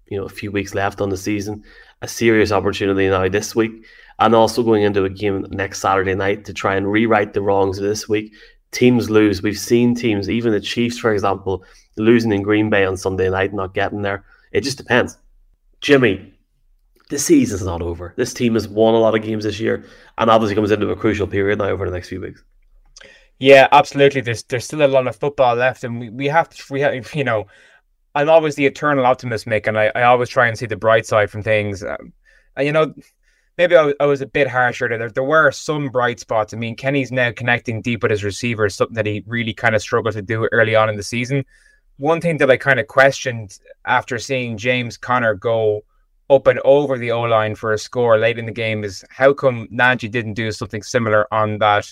you 0.09 0.19
know 0.19 0.25
a 0.25 0.31
few 0.31 0.51
weeks 0.51 0.75
left 0.75 1.01
on 1.01 1.09
the 1.09 1.17
season. 1.17 1.65
A 2.03 2.09
serious 2.09 2.53
opportunity 2.53 3.09
now 3.09 3.29
this 3.29 3.55
week, 3.55 3.87
and 4.19 4.35
also 4.35 4.62
going 4.62 4.83
into 4.83 5.05
a 5.05 5.11
game 5.11 5.47
next 5.51 5.81
Saturday 5.81 6.15
night 6.15 6.45
to 6.45 6.53
try 6.53 6.77
and 6.77 6.91
rewrite 6.91 7.33
the 7.33 7.43
wrongs 7.43 7.79
of 7.79 7.85
this 7.85 8.09
week 8.09 8.35
teams 8.75 9.09
lose. 9.09 9.43
We've 9.43 9.59
seen 9.59 9.94
teams, 9.94 10.29
even 10.29 10.53
the 10.53 10.61
Chiefs, 10.61 10.99
for 10.99 11.12
example, 11.12 11.65
losing 11.97 12.32
in 12.32 12.43
Green 12.43 12.69
Bay 12.69 12.85
on 12.85 12.97
Sunday 12.97 13.31
night, 13.31 13.55
not 13.55 13.73
getting 13.73 14.03
there. 14.03 14.25
It 14.53 14.62
just 14.62 14.76
depends. 14.76 15.17
Jimmy, 15.81 16.35
the 17.09 17.19
season's 17.19 17.65
not 17.65 17.82
over. 17.82 18.12
This 18.17 18.35
team 18.35 18.55
has 18.55 18.69
won 18.69 18.94
a 18.94 18.99
lot 18.99 19.15
of 19.15 19.23
games 19.23 19.44
this 19.44 19.61
year, 19.61 19.85
and 20.19 20.31
obviously 20.31 20.55
comes 20.55 20.71
into 20.71 20.91
a 20.91 20.97
crucial 20.97 21.26
period 21.26 21.59
now 21.59 21.67
over 21.67 21.87
the 21.87 21.93
next 21.93 22.09
few 22.09 22.21
weeks. 22.21 22.43
Yeah, 23.38 23.69
absolutely. 23.73 24.21
There's 24.21 24.43
there's 24.44 24.65
still 24.65 24.85
a 24.85 24.88
lot 24.88 25.06
of 25.06 25.17
football 25.17 25.56
left, 25.56 25.85
and 25.85 26.00
we, 26.00 26.11
we 26.11 26.27
have 26.29 26.49
to 26.50 26.73
we 26.73 26.81
have 26.81 27.15
you 27.15 27.25
know, 27.25 27.47
I'm 28.15 28.31
always 28.31 28.55
the 28.55 28.67
eternal 28.67 29.06
optimist, 29.06 29.47
Mick, 29.47 29.67
and 29.67 29.79
I, 29.79 29.91
I 29.94 30.03
always 30.05 30.29
try 30.29 30.47
and 30.47 30.56
see 30.59 30.67
the 30.67 30.77
bright 30.77 31.06
side 31.06 31.31
from 31.31 31.43
things. 31.43 31.82
Um, 31.82 32.12
and 32.56 32.67
you 32.67 32.73
know, 32.73 32.94
maybe 33.59 33.77
I, 33.77 34.05
was 34.05 34.21
a 34.21 34.27
bit 34.27 34.49
harsher 34.49 34.89
there. 34.89 35.11
There 35.11 35.25
were 35.25 35.51
some 35.51 35.89
bright 35.89 36.21
spots. 36.21 36.53
I 36.53 36.56
mean, 36.56 36.77
Kenny's 36.77 37.12
now 37.12 37.33
connecting 37.33 37.83
deep 37.83 38.03
with 38.03 38.11
his 38.11 38.25
receivers, 38.25 38.75
something 38.75 38.94
that 38.94 39.06
he 39.06 39.25
really 39.27 39.55
kind 39.55 39.75
of 39.75 39.82
struggled 39.82 40.15
to 40.15 40.23
do 40.23 40.49
early 40.53 40.75
on 40.75 40.89
in 40.89 40.96
the 40.96 41.03
season. 41.03 41.44
One 41.99 42.20
thing 42.20 42.39
that 42.39 42.51
I 42.51 42.56
kind 42.56 42.81
of 42.81 42.89
questioned 42.89 43.58
after 43.84 44.19
seeing 44.19 44.56
James 44.56 44.96
Conner 44.96 45.34
go 45.34 45.84
up 46.31 46.46
and 46.46 46.58
over 46.65 46.99
the 46.99 47.13
O 47.13 47.23
line 47.23 47.55
for 47.55 47.73
a 47.73 47.79
score 47.79 48.19
late 48.19 48.39
in 48.39 48.46
the 48.46 48.53
game 48.53 48.82
is 48.82 49.05
how 49.11 49.32
come 49.32 49.69
Najee 49.69 50.11
didn't 50.11 50.34
do 50.34 50.51
something 50.51 50.82
similar 50.82 51.32
on 51.32 51.58
that 51.58 51.87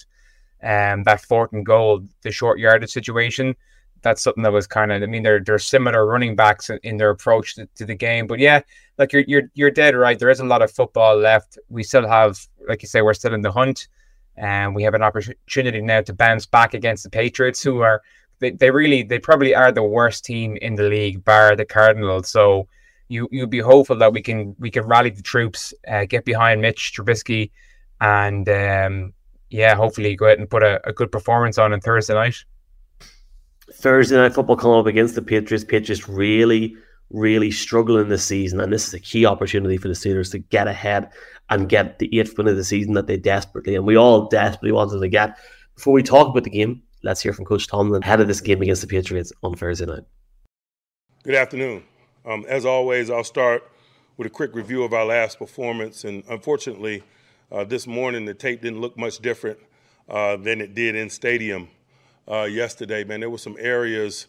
um 0.62 1.02
that 1.04 1.20
fourth 1.20 1.52
and 1.52 1.66
goal, 1.66 2.02
the 2.22 2.32
short 2.32 2.58
yardage 2.58 2.90
situation 2.90 3.54
that's 4.02 4.22
something 4.22 4.42
that 4.42 4.52
was 4.52 4.66
kind 4.66 4.92
of. 4.92 5.02
I 5.02 5.06
mean, 5.06 5.22
they're 5.22 5.40
they're 5.40 5.58
similar 5.58 6.06
running 6.06 6.36
backs 6.36 6.70
in, 6.70 6.78
in 6.82 6.96
their 6.96 7.10
approach 7.10 7.54
to, 7.54 7.66
to, 7.76 7.86
the 7.86 7.94
game. 7.94 8.26
But 8.26 8.38
yeah, 8.38 8.60
like 8.98 9.12
you're 9.12 9.24
you're 9.26 9.50
you're 9.54 9.70
dead 9.70 9.94
right. 9.94 10.18
There 10.18 10.30
is 10.30 10.40
a 10.40 10.44
lot 10.44 10.62
of 10.62 10.70
football 10.70 11.16
left. 11.16 11.58
We 11.68 11.82
still 11.82 12.06
have, 12.06 12.46
like 12.68 12.82
you 12.82 12.88
say, 12.88 13.02
we're 13.02 13.14
still 13.14 13.34
in 13.34 13.42
the 13.42 13.52
hunt, 13.52 13.88
and 14.36 14.74
we 14.74 14.82
have 14.82 14.94
an 14.94 15.02
opportunity 15.02 15.80
now 15.80 16.02
to 16.02 16.12
bounce 16.12 16.46
back 16.46 16.74
against 16.74 17.04
the 17.04 17.10
Patriots, 17.10 17.62
who 17.62 17.80
are 17.80 18.02
they, 18.40 18.50
they 18.50 18.70
really 18.70 19.02
they 19.02 19.18
probably 19.18 19.54
are 19.54 19.72
the 19.72 19.82
worst 19.82 20.24
team 20.24 20.56
in 20.60 20.74
the 20.74 20.84
league, 20.84 21.24
bar 21.24 21.56
the 21.56 21.64
Cardinals. 21.64 22.28
So 22.28 22.68
you 23.08 23.28
you'd 23.30 23.50
be 23.50 23.60
hopeful 23.60 23.96
that 23.96 24.12
we 24.12 24.20
can 24.20 24.56
we 24.58 24.70
can 24.70 24.84
rally 24.84 25.10
the 25.10 25.22
troops, 25.22 25.72
uh, 25.88 26.04
get 26.04 26.24
behind 26.24 26.60
Mitch 26.60 26.92
Trubisky, 26.94 27.50
and 28.00 28.48
um, 28.48 29.14
yeah, 29.50 29.74
hopefully 29.74 30.16
go 30.16 30.26
ahead 30.26 30.38
and 30.38 30.50
put 30.50 30.62
a, 30.62 30.80
a 30.88 30.92
good 30.92 31.12
performance 31.12 31.58
on 31.58 31.72
on 31.72 31.80
Thursday 31.80 32.14
night. 32.14 32.44
Thursday 33.74 34.16
night 34.16 34.34
football 34.34 34.56
coming 34.56 34.78
up 34.78 34.86
against 34.86 35.14
the 35.14 35.22
Patriots. 35.22 35.64
Patriots 35.64 36.08
really, 36.08 36.76
really 37.10 37.50
struggling 37.50 38.08
this 38.08 38.24
season, 38.24 38.60
and 38.60 38.72
this 38.72 38.86
is 38.86 38.94
a 38.94 39.00
key 39.00 39.26
opportunity 39.26 39.76
for 39.76 39.88
the 39.88 39.94
Steelers 39.94 40.30
to 40.32 40.38
get 40.38 40.68
ahead 40.68 41.10
and 41.50 41.68
get 41.68 41.98
the 41.98 42.18
eighth 42.18 42.36
win 42.36 42.48
of 42.48 42.56
the 42.56 42.64
season 42.64 42.94
that 42.94 43.06
they 43.06 43.16
desperately 43.16 43.74
and 43.74 43.86
we 43.86 43.96
all 43.96 44.28
desperately 44.28 44.72
wanted 44.72 45.00
to 45.00 45.08
get. 45.08 45.38
Before 45.74 45.92
we 45.92 46.02
talk 46.02 46.28
about 46.28 46.44
the 46.44 46.50
game, 46.50 46.82
let's 47.02 47.20
hear 47.20 47.32
from 47.32 47.44
Coach 47.44 47.66
Tomlin 47.66 48.02
ahead 48.02 48.20
of 48.20 48.28
this 48.28 48.40
game 48.40 48.62
against 48.62 48.82
the 48.82 48.88
Patriots 48.88 49.32
on 49.42 49.54
Thursday 49.54 49.86
night. 49.86 50.04
Good 51.24 51.34
afternoon. 51.34 51.84
Um, 52.24 52.44
as 52.48 52.64
always, 52.64 53.10
I'll 53.10 53.24
start 53.24 53.68
with 54.16 54.26
a 54.26 54.30
quick 54.30 54.54
review 54.54 54.84
of 54.84 54.92
our 54.92 55.04
last 55.04 55.38
performance, 55.38 56.04
and 56.04 56.22
unfortunately, 56.28 57.02
uh, 57.50 57.64
this 57.64 57.86
morning 57.86 58.24
the 58.24 58.34
tape 58.34 58.62
didn't 58.62 58.80
look 58.80 58.96
much 58.96 59.18
different 59.18 59.58
uh, 60.08 60.36
than 60.36 60.60
it 60.60 60.74
did 60.74 60.94
in 60.94 61.10
stadium 61.10 61.68
uh, 62.30 62.42
yesterday, 62.42 63.04
man. 63.04 63.20
There 63.20 63.30
were 63.30 63.38
some 63.38 63.56
areas 63.58 64.26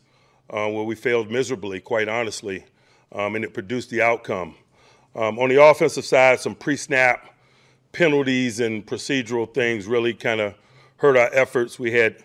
uh, 0.50 0.68
where 0.70 0.84
we 0.84 0.96
failed 0.96 1.32
miserably, 1.32 1.80
quite 1.80 2.08
honestly, 2.08 2.66
um, 3.12 3.36
and 3.36 3.44
it 3.46 3.54
produced 3.54 3.90
the 3.90 4.02
outcome. 4.02 4.56
Um, 5.16 5.38
on 5.38 5.50
the 5.50 5.64
offensive 5.64 6.06
side, 6.06 6.40
some 6.40 6.56
pre-snap 6.56 7.34
penalties 7.92 8.60
and 8.60 8.86
procedural 8.86 9.52
things 9.54 9.86
really 9.86 10.14
kind 10.14 10.42
of 10.42 10.56
hurt 10.98 11.16
our 11.16 11.30
efforts. 11.34 11.78
We 11.78 11.92
had 11.92 12.18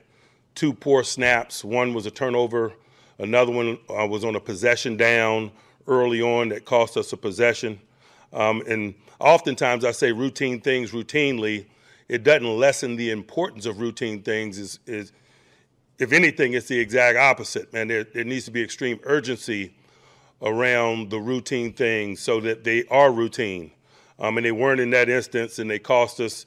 two 0.55 0.73
poor 0.73 1.05
snaps. 1.05 1.63
One 1.63 1.93
was 1.93 2.07
a 2.07 2.11
turnover. 2.11 2.73
Another 3.19 3.53
one 3.53 3.79
uh, 3.89 4.07
was 4.07 4.25
on 4.25 4.37
a 4.37 4.41
possession 4.41 4.97
down 4.97 5.51
early 5.87 6.23
on 6.23 6.49
that 6.49 6.65
cost 6.65 6.97
us 6.97 7.13
a 7.13 7.17
possession. 7.17 7.81
Um, 8.33 8.63
and 8.67 8.95
oftentimes 9.21 9.85
I 9.85 9.91
say 9.91 10.13
routine 10.13 10.61
things 10.61 10.93
routinely. 10.93 11.67
It 12.09 12.25
doesn't 12.25 12.59
lessen 12.59 12.97
the 12.97 13.11
importance 13.11 13.67
of 13.67 13.81
routine 13.81 14.23
things. 14.23 14.59
Is 14.87 15.13
if 15.99 16.13
anything, 16.13 16.53
it's 16.53 16.69
the 16.69 16.79
exact 16.79 17.19
opposite, 17.19 17.73
man. 17.73 17.89
There, 17.89 18.05
there 18.05 18.25
needs 18.25 18.45
to 18.45 18.51
be 18.51 18.63
extreme 18.63 19.01
urgency 19.03 19.75
around 20.41 21.11
the 21.11 21.19
routine 21.19 21.73
things 21.73 22.21
so 22.21 22.41
that 22.41 22.65
they 22.65 22.85
are 22.87 23.13
routine. 23.13 23.73
Um, 24.21 24.37
and 24.37 24.47
they 24.47 24.53
weren't 24.53 24.81
in 24.81 24.91
that 24.91 25.09
instance, 25.09 25.59
and 25.59 25.69
they 25.71 25.79
cost 25.79 26.21
us 26.21 26.47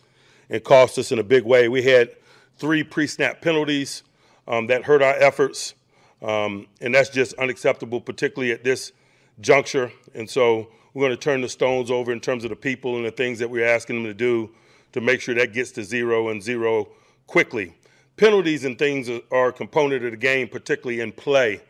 and 0.49 0.63
cost 0.63 0.97
us 0.97 1.11
in 1.11 1.19
a 1.19 1.23
big 1.23 1.43
way. 1.43 1.69
We 1.69 1.83
had 1.83 2.11
three 2.57 2.83
pre-snap 2.83 3.41
penalties 3.41 4.03
um, 4.47 4.67
that 4.67 4.83
hurt 4.83 5.01
our 5.01 5.15
efforts, 5.15 5.73
um, 6.21 6.67
and 6.81 6.93
that's 6.93 7.09
just 7.09 7.33
unacceptable, 7.35 8.01
particularly 8.01 8.51
at 8.51 8.63
this 8.63 8.91
juncture. 9.39 9.91
And 10.13 10.29
so 10.29 10.67
we're 10.93 11.07
going 11.07 11.17
to 11.17 11.21
turn 11.21 11.41
the 11.41 11.49
stones 11.49 11.89
over 11.89 12.11
in 12.11 12.19
terms 12.19 12.43
of 12.43 12.49
the 12.49 12.55
people 12.55 12.97
and 12.97 13.05
the 13.05 13.11
things 13.11 13.39
that 13.39 13.49
we're 13.49 13.65
asking 13.65 13.97
them 13.97 14.05
to 14.05 14.13
do 14.13 14.51
to 14.91 15.01
make 15.01 15.21
sure 15.21 15.35
that 15.35 15.53
gets 15.53 15.71
to 15.71 15.83
zero 15.83 16.29
and 16.29 16.43
zero 16.43 16.89
quickly. 17.27 17.73
Penalties 18.17 18.65
and 18.65 18.77
things 18.77 19.09
are 19.31 19.47
a 19.49 19.53
component 19.53 20.05
of 20.05 20.11
the 20.11 20.17
game, 20.17 20.47
particularly 20.47 21.01
in 21.01 21.11
play. 21.11 21.61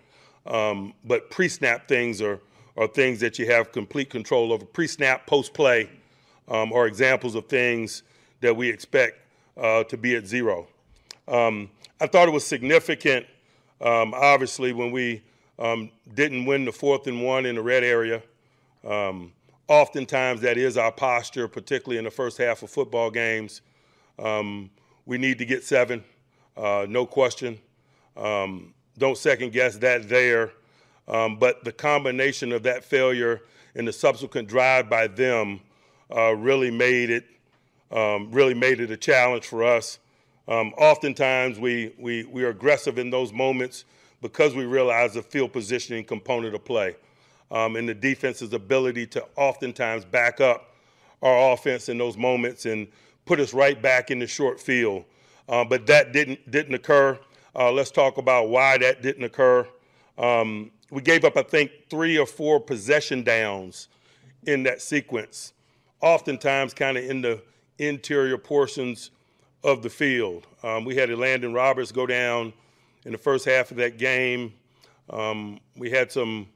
Um, 0.45 0.93
but 1.05 1.29
pre-snap 1.29 1.87
things 1.87 2.21
are 2.21 2.39
are 2.77 2.87
things 2.87 3.19
that 3.19 3.37
you 3.37 3.45
have 3.51 3.71
complete 3.71 4.09
control 4.09 4.53
over. 4.53 4.65
Pre-snap, 4.65 5.27
post-play 5.27 5.89
um, 6.47 6.71
are 6.71 6.87
examples 6.87 7.35
of 7.35 7.45
things 7.47 8.03
that 8.39 8.55
we 8.55 8.69
expect 8.69 9.19
uh, 9.57 9.83
to 9.83 9.97
be 9.97 10.15
at 10.15 10.25
zero. 10.25 10.67
Um, 11.27 11.69
I 11.99 12.07
thought 12.07 12.29
it 12.29 12.31
was 12.31 12.45
significant, 12.45 13.25
um, 13.81 14.13
obviously, 14.13 14.71
when 14.73 14.91
we 14.91 15.21
um, 15.59 15.91
didn't 16.15 16.45
win 16.45 16.65
the 16.65 16.71
fourth 16.71 17.07
and 17.07 17.21
one 17.21 17.45
in 17.45 17.55
the 17.55 17.61
red 17.61 17.83
area. 17.83 18.23
Um, 18.87 19.33
oftentimes, 19.67 20.41
that 20.41 20.57
is 20.57 20.77
our 20.77 20.93
posture, 20.93 21.49
particularly 21.49 21.97
in 21.97 22.05
the 22.05 22.11
first 22.11 22.37
half 22.37 22.63
of 22.63 22.69
football 22.69 23.11
games. 23.11 23.61
We 24.17 25.17
need 25.17 25.39
to 25.39 25.45
get 25.45 25.63
seven, 25.63 26.03
uh, 26.57 26.85
no 26.87 27.05
question. 27.05 27.59
don't 28.15 29.17
second 29.17 29.51
guess 29.51 29.77
that 29.77 30.09
there. 30.09 30.51
Um, 31.07 31.37
but 31.37 31.63
the 31.63 31.71
combination 31.71 32.51
of 32.51 32.63
that 32.63 32.83
failure 32.83 33.41
and 33.75 33.87
the 33.87 33.93
subsequent 33.93 34.47
drive 34.47 34.89
by 34.89 35.07
them 35.07 35.61
uh, 36.15 36.35
really 36.35 36.71
made 36.71 37.09
it 37.09 37.25
um, 37.91 38.31
really 38.31 38.53
made 38.53 38.79
it 38.79 38.89
a 38.89 38.97
challenge 38.97 39.45
for 39.45 39.63
us. 39.63 39.99
Um, 40.47 40.73
oftentimes 40.77 41.59
we, 41.59 41.93
we 41.99 42.23
we 42.25 42.43
are 42.43 42.49
aggressive 42.49 42.97
in 42.97 43.09
those 43.09 43.33
moments 43.33 43.85
because 44.21 44.55
we 44.55 44.65
realize 44.65 45.13
the 45.13 45.21
field 45.21 45.51
positioning 45.51 46.05
component 46.05 46.55
of 46.55 46.63
play 46.63 46.95
um, 47.51 47.75
and 47.75 47.87
the 47.87 47.93
defense's 47.93 48.53
ability 48.53 49.07
to 49.07 49.25
oftentimes 49.35 50.05
back 50.05 50.39
up 50.39 50.73
our 51.21 51.53
offense 51.53 51.89
in 51.89 51.97
those 51.97 52.17
moments 52.17 52.65
and 52.65 52.87
put 53.25 53.39
us 53.39 53.53
right 53.53 53.81
back 53.81 54.09
in 54.09 54.19
the 54.19 54.27
short 54.27 54.59
field. 54.59 55.03
Uh, 55.51 55.65
but 55.65 55.85
that 55.85 56.13
didn't 56.13 56.49
didn't 56.49 56.73
occur. 56.73 57.19
Uh, 57.53 57.71
let's 57.71 57.91
talk 57.91 58.17
about 58.17 58.49
why 58.49 58.77
that 58.77 59.01
didn't 59.01 59.25
occur. 59.25 59.67
Um, 60.17 60.71
we 60.89 61.01
gave 61.01 61.25
up, 61.25 61.35
I 61.35 61.43
think, 61.43 61.71
three 61.89 62.17
or 62.17 62.25
four 62.25 62.59
possession 62.59 63.23
downs 63.23 63.89
in 64.45 64.63
that 64.63 64.81
sequence, 64.81 65.53
oftentimes 65.99 66.73
kind 66.73 66.97
of 66.97 67.03
in 67.03 67.21
the 67.21 67.41
interior 67.77 68.37
portions 68.37 69.11
of 69.63 69.83
the 69.83 69.89
field. 69.89 70.47
Um, 70.63 70.85
we 70.85 70.95
had 70.95 71.09
Elandon 71.09 71.53
Roberts 71.53 71.91
go 71.91 72.05
down 72.05 72.53
in 73.05 73.11
the 73.11 73.17
first 73.17 73.45
half 73.45 73.71
of 73.71 73.77
that 73.77 73.97
game. 73.97 74.53
Um, 75.09 75.59
we 75.75 75.89
had 75.89 76.11
some 76.11 76.47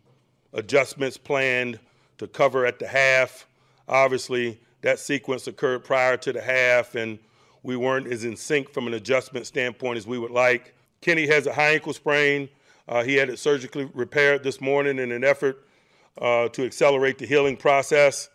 adjustments 0.54 1.18
planned 1.18 1.80
to 2.18 2.28
cover 2.28 2.66
at 2.66 2.80
the 2.80 2.88
half. 2.88 3.46
Obviously, 3.88 4.60
that 4.82 5.00
sequence 5.00 5.48
occurred 5.48 5.84
prior 5.84 6.16
to 6.18 6.32
the 6.32 6.42
half, 6.42 6.96
and 6.96 7.20
we 7.66 7.76
weren't 7.76 8.08
as 8.08 8.24
in 8.24 8.36
sync 8.36 8.70
from 8.70 8.86
an 8.86 8.94
adjustment 8.94 9.48
standpoint 9.48 9.98
as 9.98 10.06
we 10.06 10.20
would 10.20 10.32
like. 10.32 10.76
Kenny 11.02 11.26
has 11.26 11.48
a 11.48 11.54
high 11.54 11.72
ankle 11.72 11.94
sprain. 11.94 12.48
Uh, 12.88 13.04
he 13.04 13.16
had 13.16 13.30
it 13.30 13.40
surgically 13.40 13.90
repaired 13.96 14.44
this 14.44 14.62
morning 14.62 15.00
in 15.00 15.12
an 15.12 15.24
effort 15.24 15.68
uh, 16.22 16.48
to 16.50 16.64
accelerate 16.64 17.18
the 17.18 17.26
healing 17.26 17.58
process. 17.58 18.30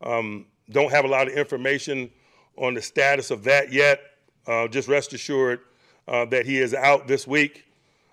Um, 0.00 0.46
don't 0.70 0.90
have 0.90 1.04
a 1.04 1.08
lot 1.08 1.26
of 1.26 1.34
information 1.34 2.10
on 2.56 2.74
the 2.74 2.82
status 2.82 3.32
of 3.32 3.42
that 3.44 3.72
yet. 3.72 4.00
Uh, 4.46 4.68
just 4.68 4.88
rest 4.88 5.12
assured 5.12 5.60
uh, 6.06 6.24
that 6.26 6.46
he 6.46 6.58
is 6.58 6.72
out 6.72 7.08
this 7.08 7.26
week. 7.26 7.64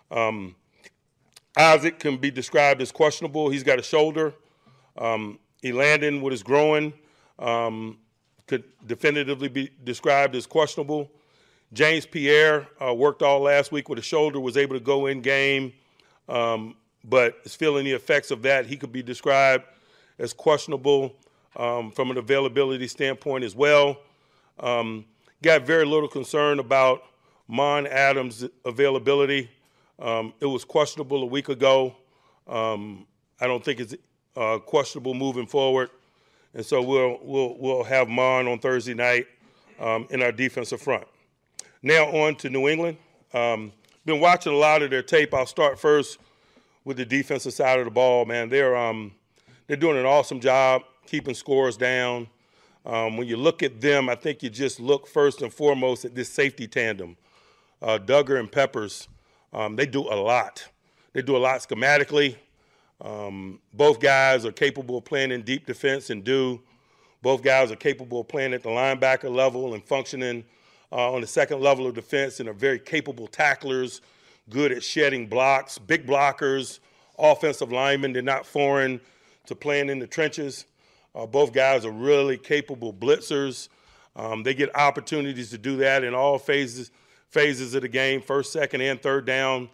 Um, 0.10 0.56
Isaac 1.56 2.00
can 2.00 2.18
be 2.18 2.32
described 2.32 2.82
as 2.82 2.92
questionable. 2.92 3.50
He's 3.50 3.64
got 3.64 3.78
a 3.78 3.84
shoulder. 3.84 4.34
Um, 4.98 5.40
Elandon, 5.64 6.22
with 6.22 6.32
his 6.32 6.42
growing, 6.42 6.94
um, 7.38 8.00
could 8.48 8.64
definitively 8.86 9.48
be 9.48 9.72
described 9.84 10.36
as 10.36 10.46
questionable. 10.46 11.10
James 11.72 12.06
Pierre 12.06 12.68
uh, 12.80 12.94
worked 12.94 13.22
all 13.22 13.40
last 13.40 13.72
week 13.72 13.90
with 13.90 13.98
a 14.00 14.04
shoulder, 14.04 14.40
was 14.40 14.58
able 14.58 14.76
to 14.76 14.84
go 14.84 15.08
in 15.08 15.22
game 15.22 15.74
um, 16.28 16.76
but 17.04 17.38
is 17.44 17.56
feeling 17.56 17.86
the 17.86 17.92
effects 17.92 18.32
of 18.32 18.42
that. 18.44 18.66
He 18.66 18.78
could 18.78 18.92
be 18.92 19.04
described 19.04 19.66
as 20.20 20.34
questionable 20.34 21.16
um, 21.56 21.92
from 21.92 22.12
an 22.12 22.18
availability 22.18 22.88
standpoint 22.88 23.44
as 23.44 23.56
well. 23.56 23.98
Um, 24.60 25.06
got 25.42 25.64
very 25.64 25.86
little 25.86 26.08
concern 26.08 26.60
about 26.60 27.04
Mon 27.48 27.88
Adams' 27.88 28.46
availability. 28.66 29.50
Um, 30.00 30.34
it 30.40 30.46
was 30.46 30.64
questionable 30.64 31.24
a 31.24 31.26
week 31.26 31.50
ago. 31.50 31.96
Um, 32.48 33.06
I 33.40 33.48
don't 33.48 33.64
think 33.64 33.80
it's 33.80 33.96
uh, 34.36 34.60
questionable 34.60 35.14
moving 35.14 35.46
forward. 35.46 35.90
And 36.54 36.66
so 36.66 36.82
we'll, 36.82 37.20
we'll, 37.22 37.56
we'll 37.58 37.84
have 37.84 38.08
Mon 38.08 38.48
on 38.48 38.60
Thursday 38.60 38.94
night 38.94 39.28
um, 39.80 40.08
in 40.10 40.22
our 40.22 40.32
defensive 40.32 40.82
front. 40.82 41.06
Now 41.82 42.06
on 42.06 42.36
to 42.38 42.50
New 42.50 42.68
England. 42.68 42.98
Um, 43.34 43.72
been 44.06 44.20
watching 44.20 44.54
a 44.54 44.58
lot 44.58 44.82
of 44.82 44.90
their 44.90 45.02
tape. 45.02 45.34
I'll 45.34 45.46
start 45.46 45.80
first 45.80 46.20
with 46.86 46.98
the 46.98 47.06
defensive 47.06 47.54
side 47.54 47.80
of 47.80 47.86
the 47.86 47.92
ball. 47.92 48.26
Man, 48.26 48.50
they're 48.50 48.76
um, 48.76 49.14
they're 49.68 49.78
doing 49.78 49.98
an 49.98 50.06
awesome 50.06 50.40
job 50.40 50.84
keeping 51.06 51.34
scores 51.34 51.78
down. 51.78 52.28
Um, 52.86 53.18
when 53.18 53.28
you 53.28 53.38
look 53.38 53.64
at 53.64 53.80
them, 53.80 54.10
I 54.10 54.16
think 54.16 54.44
you 54.44 54.50
just 54.50 54.80
look 54.80 55.08
first 55.08 55.42
and 55.42 55.54
foremost 55.54 56.04
at 56.04 56.16
this 56.16 56.30
safety 56.30 56.68
tandem, 56.68 57.16
uh, 57.82 57.98
Dugger 57.98 58.40
and 58.40 58.52
Peppers. 58.52 59.08
Um, 59.54 59.76
they 59.76 59.86
do 59.86 60.02
a 60.02 60.16
lot. 60.16 60.68
They 61.14 61.22
do 61.22 61.38
a 61.38 61.40
lot 61.40 61.62
schematically. 61.62 62.36
Um, 63.04 63.60
both 63.74 64.00
guys 64.00 64.46
are 64.46 64.52
capable 64.52 64.98
of 64.98 65.06
playing 65.06 65.32
in 65.32 65.42
deep 65.42 65.66
defense 65.66 66.10
and 66.10 66.24
do. 66.24 66.62
Both 67.22 67.44
guys 67.44 67.72
are 67.72 67.76
capable 67.76 68.22
of 68.22 68.28
playing 68.28 68.54
at 68.54 68.64
the 68.64 68.70
linebacker 68.70 69.34
level 69.34 69.74
and 69.74 69.84
functioning 69.84 70.44
uh, 70.92 71.12
on 71.12 71.22
the 71.22 71.28
second 71.28 71.62
level 71.62 71.86
of 71.86 71.96
defense 71.96 72.40
and 72.40 72.48
are 72.48 72.54
very 72.54 72.80
capable 72.80 73.28
tacklers, 73.28 74.02
good 74.50 74.72
at 74.72 74.84
shedding 74.84 75.28
blocks, 75.28 75.78
big 75.78 76.08
blockers, 76.08 76.80
offensive 77.20 77.72
linemen. 77.72 78.14
They're 78.14 78.22
not 78.22 78.46
foreign 78.46 79.02
to 79.48 79.56
playing 79.56 79.90
in 79.90 80.00
the 80.00 80.08
trenches. 80.08 80.66
Uh, 81.14 81.26
both 81.26 81.54
guys 81.54 81.86
are 81.86 81.92
really 81.92 82.38
capable 82.38 82.94
blitzers. 82.94 83.68
Um, 84.16 84.44
they 84.44 84.54
get 84.54 84.76
opportunities 84.76 85.50
to 85.50 85.58
do 85.58 85.78
that 85.78 86.04
in 86.04 86.14
all 86.14 86.38
phases 86.38 86.92
phases 87.30 87.74
of 87.74 87.82
the 87.82 87.88
game, 87.88 88.22
first, 88.22 88.54
second, 88.54 88.80
and 88.82 89.02
third 89.02 89.26
down. 89.26 89.68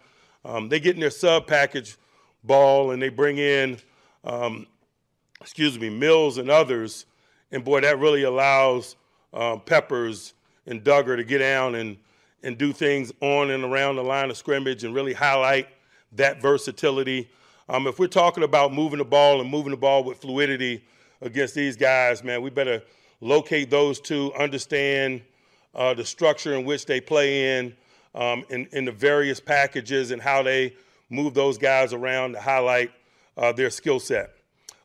Um, 0.46 0.70
they 0.70 0.80
get 0.80 0.94
in 0.94 1.00
their 1.00 1.10
sub 1.10 1.46
package 1.46 1.98
ball 2.44 2.90
and 2.90 3.00
they 3.00 3.08
bring 3.08 3.38
in, 3.38 3.78
um, 4.24 4.66
excuse 5.40 5.78
me, 5.78 5.90
Mills 5.90 6.38
and 6.38 6.50
others. 6.50 7.06
And 7.52 7.64
boy, 7.64 7.80
that 7.80 7.98
really 7.98 8.22
allows 8.22 8.96
um, 9.32 9.60
Peppers 9.60 10.34
and 10.66 10.82
Dugger 10.82 11.16
to 11.16 11.24
get 11.24 11.38
down 11.38 11.74
and, 11.74 11.96
and 12.42 12.56
do 12.56 12.72
things 12.72 13.12
on 13.20 13.50
and 13.50 13.64
around 13.64 13.96
the 13.96 14.04
line 14.04 14.30
of 14.30 14.36
scrimmage 14.36 14.84
and 14.84 14.94
really 14.94 15.12
highlight 15.12 15.68
that 16.12 16.40
versatility. 16.40 17.28
Um, 17.68 17.86
if 17.86 17.98
we're 17.98 18.08
talking 18.08 18.42
about 18.42 18.72
moving 18.72 18.98
the 18.98 19.04
ball 19.04 19.40
and 19.40 19.48
moving 19.48 19.70
the 19.70 19.76
ball 19.76 20.02
with 20.04 20.18
fluidity 20.18 20.84
against 21.20 21.54
these 21.54 21.76
guys, 21.76 22.24
man, 22.24 22.42
we 22.42 22.50
better 22.50 22.82
locate 23.20 23.70
those 23.70 24.00
two, 24.00 24.32
understand 24.34 25.22
uh, 25.74 25.94
the 25.94 26.04
structure 26.04 26.54
in 26.54 26.64
which 26.64 26.86
they 26.86 27.00
play 27.00 27.58
in, 27.58 27.74
um, 28.14 28.44
in, 28.50 28.66
in 28.72 28.84
the 28.84 28.92
various 28.92 29.38
packages 29.38 30.10
and 30.10 30.20
how 30.20 30.42
they 30.42 30.74
move 31.10 31.34
those 31.34 31.58
guys 31.58 31.92
around 31.92 32.32
to 32.32 32.40
highlight 32.40 32.90
uh, 33.36 33.52
their 33.52 33.70
skill 33.70 34.00
set. 34.00 34.30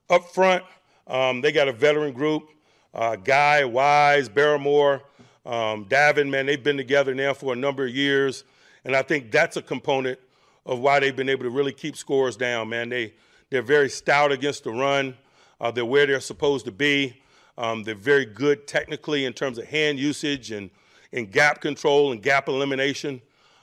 Up 0.10 0.26
front, 0.30 0.64
um, 1.08 1.42
they 1.42 1.52
got 1.52 1.68
a 1.68 1.74
veteran 1.74 2.14
group, 2.14 2.50
uh, 2.94 3.16
Guy, 3.16 3.64
Wise, 3.64 4.28
Barmore, 4.28 5.02
um, 5.46 5.86
Davon, 5.86 6.30
man, 6.30 6.48
they've 6.48 6.64
been 6.64 6.78
together 6.78 7.14
now 7.14 7.34
for 7.34 7.54
a 7.54 7.56
number 7.56 7.86
of 7.86 7.96
years, 7.96 8.44
and 8.84 8.96
I 8.96 9.04
think 9.04 9.32
that's 9.32 9.58
a 9.58 9.62
component 9.62 10.20
of 10.66 10.80
why 10.80 11.00
they've 11.00 11.16
been 11.16 11.30
able 11.30 11.44
to 11.44 11.50
really 11.52 11.72
keep 11.72 11.96
scores 11.96 12.36
down, 12.36 12.70
man. 12.70 12.90
They 12.90 13.14
they're 13.50 13.62
very 13.62 13.90
stout 13.90 14.32
against 14.32 14.64
the 14.64 14.72
run. 14.72 15.16
Uh, 15.62 15.72
they're 15.72 15.86
where 15.86 16.06
they're 16.06 16.20
supposed 16.20 16.66
to 16.66 16.72
be. 16.72 17.22
Um, 17.58 17.84
they're 17.84 17.96
very 17.96 18.26
good 18.26 18.68
technically 18.68 19.26
in 19.26 19.34
terms 19.34 19.58
of 19.58 19.66
hand 19.66 20.00
usage 20.00 20.52
and, 20.52 20.70
and 21.14 21.32
gap 21.32 21.62
control 21.62 22.12
and 22.12 22.22
gap 22.22 22.48
elimination. 22.50 23.22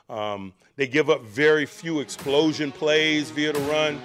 Um, 0.09 0.53
they 0.77 0.87
give 0.87 1.11
up 1.11 1.23
very 1.23 1.67
few 1.67 2.01
explosion 2.01 2.73
plays 2.73 3.31
via 3.31 3.53
the 3.53 3.61
run. 3.61 4.01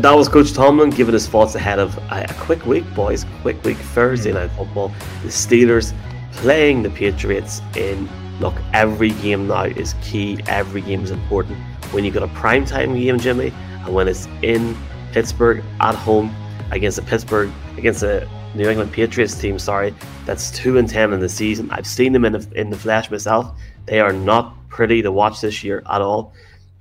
That 0.00 0.12
was 0.12 0.28
Coach 0.28 0.52
Tomlin 0.52 0.90
giving 0.90 1.14
his 1.14 1.26
thoughts 1.26 1.54
ahead 1.54 1.78
of 1.78 1.96
a, 2.10 2.26
quick 2.38 2.66
week, 2.66 2.84
boys. 2.94 3.24
Quick 3.40 3.62
week 3.64 3.78
Thursday 3.78 4.32
night 4.32 4.50
football. 4.50 4.88
The 5.22 5.28
Steelers 5.28 5.94
playing 6.32 6.82
the 6.82 6.90
Patriots 6.90 7.62
in. 7.74 8.08
Look, 8.38 8.54
every 8.74 9.10
game 9.12 9.48
now 9.48 9.64
is 9.64 9.94
key. 10.02 10.38
Every 10.46 10.82
game 10.82 11.02
is 11.02 11.10
important. 11.10 11.56
When 11.92 12.04
you 12.04 12.10
got 12.10 12.22
a 12.22 12.28
prime 12.28 12.66
time 12.66 12.94
game, 12.94 13.18
Jimmy, 13.18 13.54
and 13.86 13.94
when 13.94 14.06
it's 14.08 14.26
in 14.42 14.76
Pittsburgh 15.12 15.64
at 15.80 15.94
home 15.94 16.34
against 16.70 16.96
the 16.96 17.02
Pittsburgh 17.02 17.50
against 17.78 18.00
the 18.00 18.28
New 18.54 18.68
England 18.68 18.92
Patriots 18.92 19.34
team, 19.34 19.58
sorry, 19.58 19.94
that's 20.26 20.50
two 20.50 20.76
and 20.76 20.86
ten 20.86 21.14
in 21.14 21.20
the 21.20 21.28
season. 21.30 21.70
I've 21.70 21.86
seen 21.86 22.12
them 22.12 22.26
in 22.26 22.34
the, 22.34 22.46
in 22.54 22.68
the 22.68 22.76
flesh 22.76 23.10
myself. 23.10 23.58
They 23.86 24.00
are 24.00 24.12
not 24.12 24.54
pretty 24.68 25.02
to 25.02 25.12
watch 25.12 25.40
this 25.40 25.64
year 25.64 25.82
at 25.90 26.00
all. 26.00 26.34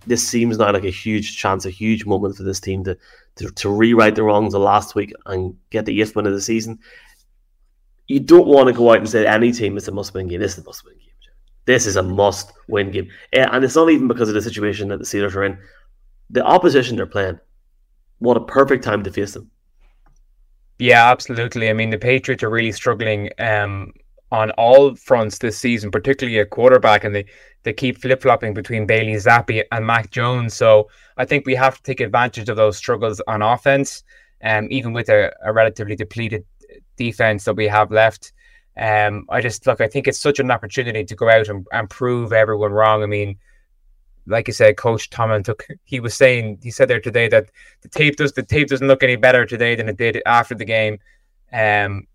This 0.08 0.28
seems 0.28 0.58
now 0.58 0.72
like 0.72 0.84
a 0.84 0.90
huge 0.90 1.38
chance, 1.38 1.66
a 1.66 1.70
huge 1.70 2.06
moment 2.06 2.36
for 2.36 2.44
this 2.44 2.60
team 2.60 2.84
to 2.84 2.98
to, 3.36 3.52
to 3.52 3.70
rewrite 3.70 4.16
the 4.16 4.24
wrongs 4.24 4.54
of 4.54 4.62
last 4.62 4.96
week 4.96 5.14
and 5.26 5.58
get 5.70 5.86
the 5.86 6.02
eighth 6.02 6.16
win 6.16 6.26
of 6.26 6.34
the 6.34 6.42
season. 6.42 6.80
You 8.08 8.20
don't 8.20 8.48
want 8.48 8.68
to 8.68 8.74
go 8.74 8.92
out 8.92 9.00
and 9.00 9.10
say 9.10 9.26
any 9.26 9.52
team 9.52 9.78
is 9.78 9.88
a 9.88 9.92
must-win 9.92 10.28
game. 10.28 10.40
This 10.40 10.54
is 10.54 10.64
a 10.64 10.64
must-win 10.64 10.96
game. 10.96 11.02
This 11.66 11.86
is 11.86 11.96
a 11.96 12.04
must-win 12.04 12.92
game, 12.92 13.10
and 13.34 13.64
it's 13.64 13.76
not 13.76 13.90
even 13.90 14.08
because 14.08 14.30
of 14.30 14.36
the 14.36 14.42
situation 14.42 14.88
that 14.90 15.00
the 15.00 15.06
Steelers 15.06 15.36
are 15.36 15.44
in. 15.44 15.58
The 16.30 16.46
opposition 16.46 16.96
they're 16.96 17.08
playing, 17.08 17.40
what 18.20 18.38
a 18.38 18.42
perfect 18.42 18.84
time 18.84 19.04
to 19.04 19.12
face 19.12 19.34
them. 19.34 19.50
Yeah, 20.78 21.10
absolutely. 21.10 21.70
I 21.70 21.74
mean, 21.74 21.90
the 21.90 21.98
Patriots 21.98 22.44
are 22.44 22.50
really 22.50 22.72
struggling 22.72 23.32
um, 23.40 23.94
on 24.36 24.52
all 24.52 24.96
fronts 24.96 25.38
this 25.38 25.58
season, 25.58 25.90
particularly 25.92 26.40
at 26.40 26.50
quarterback, 26.50 27.04
and 27.06 27.16
they, 27.16 27.26
they 27.64 27.74
keep 27.74 28.02
flip 28.02 28.22
flopping 28.22 28.54
between 28.54 28.86
Bailey 28.86 29.14
Zappe 29.14 29.64
and 29.72 29.88
Mac 29.88 30.12
Jones. 30.12 30.54
So 30.54 30.90
I 31.16 31.26
think 31.26 31.46
we 31.46 31.56
have 31.56 31.78
to 31.78 31.84
take 31.84 32.02
advantage 32.02 32.50
of 32.50 32.58
those 32.58 32.76
struggles 32.78 33.22
on 33.28 33.42
offense, 33.42 34.04
um, 34.44 34.68
even 34.70 34.92
with 34.92 35.08
a, 35.10 35.32
a 35.44 35.54
relatively 35.54 35.96
depleted 35.96 36.44
defense 36.98 37.46
that 37.46 37.56
we 37.56 37.68
have 37.68 37.92
left. 37.92 38.34
Um, 38.78 39.26
I 39.30 39.40
just 39.40 39.66
look, 39.66 39.80
I 39.80 39.88
think 39.88 40.06
it's 40.06 40.20
such 40.20 40.40
an 40.40 40.52
opportunity 40.52 41.06
to 41.06 41.16
go 41.16 41.30
out 41.30 41.48
and, 41.48 41.66
and 41.72 41.90
prove 41.90 42.34
everyone 42.34 42.74
wrong. 42.74 43.04
I 43.04 43.06
mean, 43.06 43.38
like 44.28 44.48
you 44.48 44.54
said, 44.54 44.76
Coach 44.76 45.10
Tomlin 45.10 45.44
took. 45.44 45.66
He 45.86 46.02
was 46.02 46.14
saying 46.14 46.60
he 46.62 46.72
said 46.72 46.90
there 46.90 47.00
today 47.00 47.30
that 47.30 47.52
the 47.84 47.90
tape 47.90 48.18
does 48.18 48.34
the 48.34 48.44
tape 48.44 48.68
doesn't 48.68 48.88
look 48.88 49.04
any 49.04 49.16
better 49.16 49.46
today 49.46 49.76
than 49.76 49.88
it 49.88 49.98
did 49.98 50.22
after 50.26 50.56
the 50.56 50.66
game. 50.66 51.00
Um, 51.54 52.08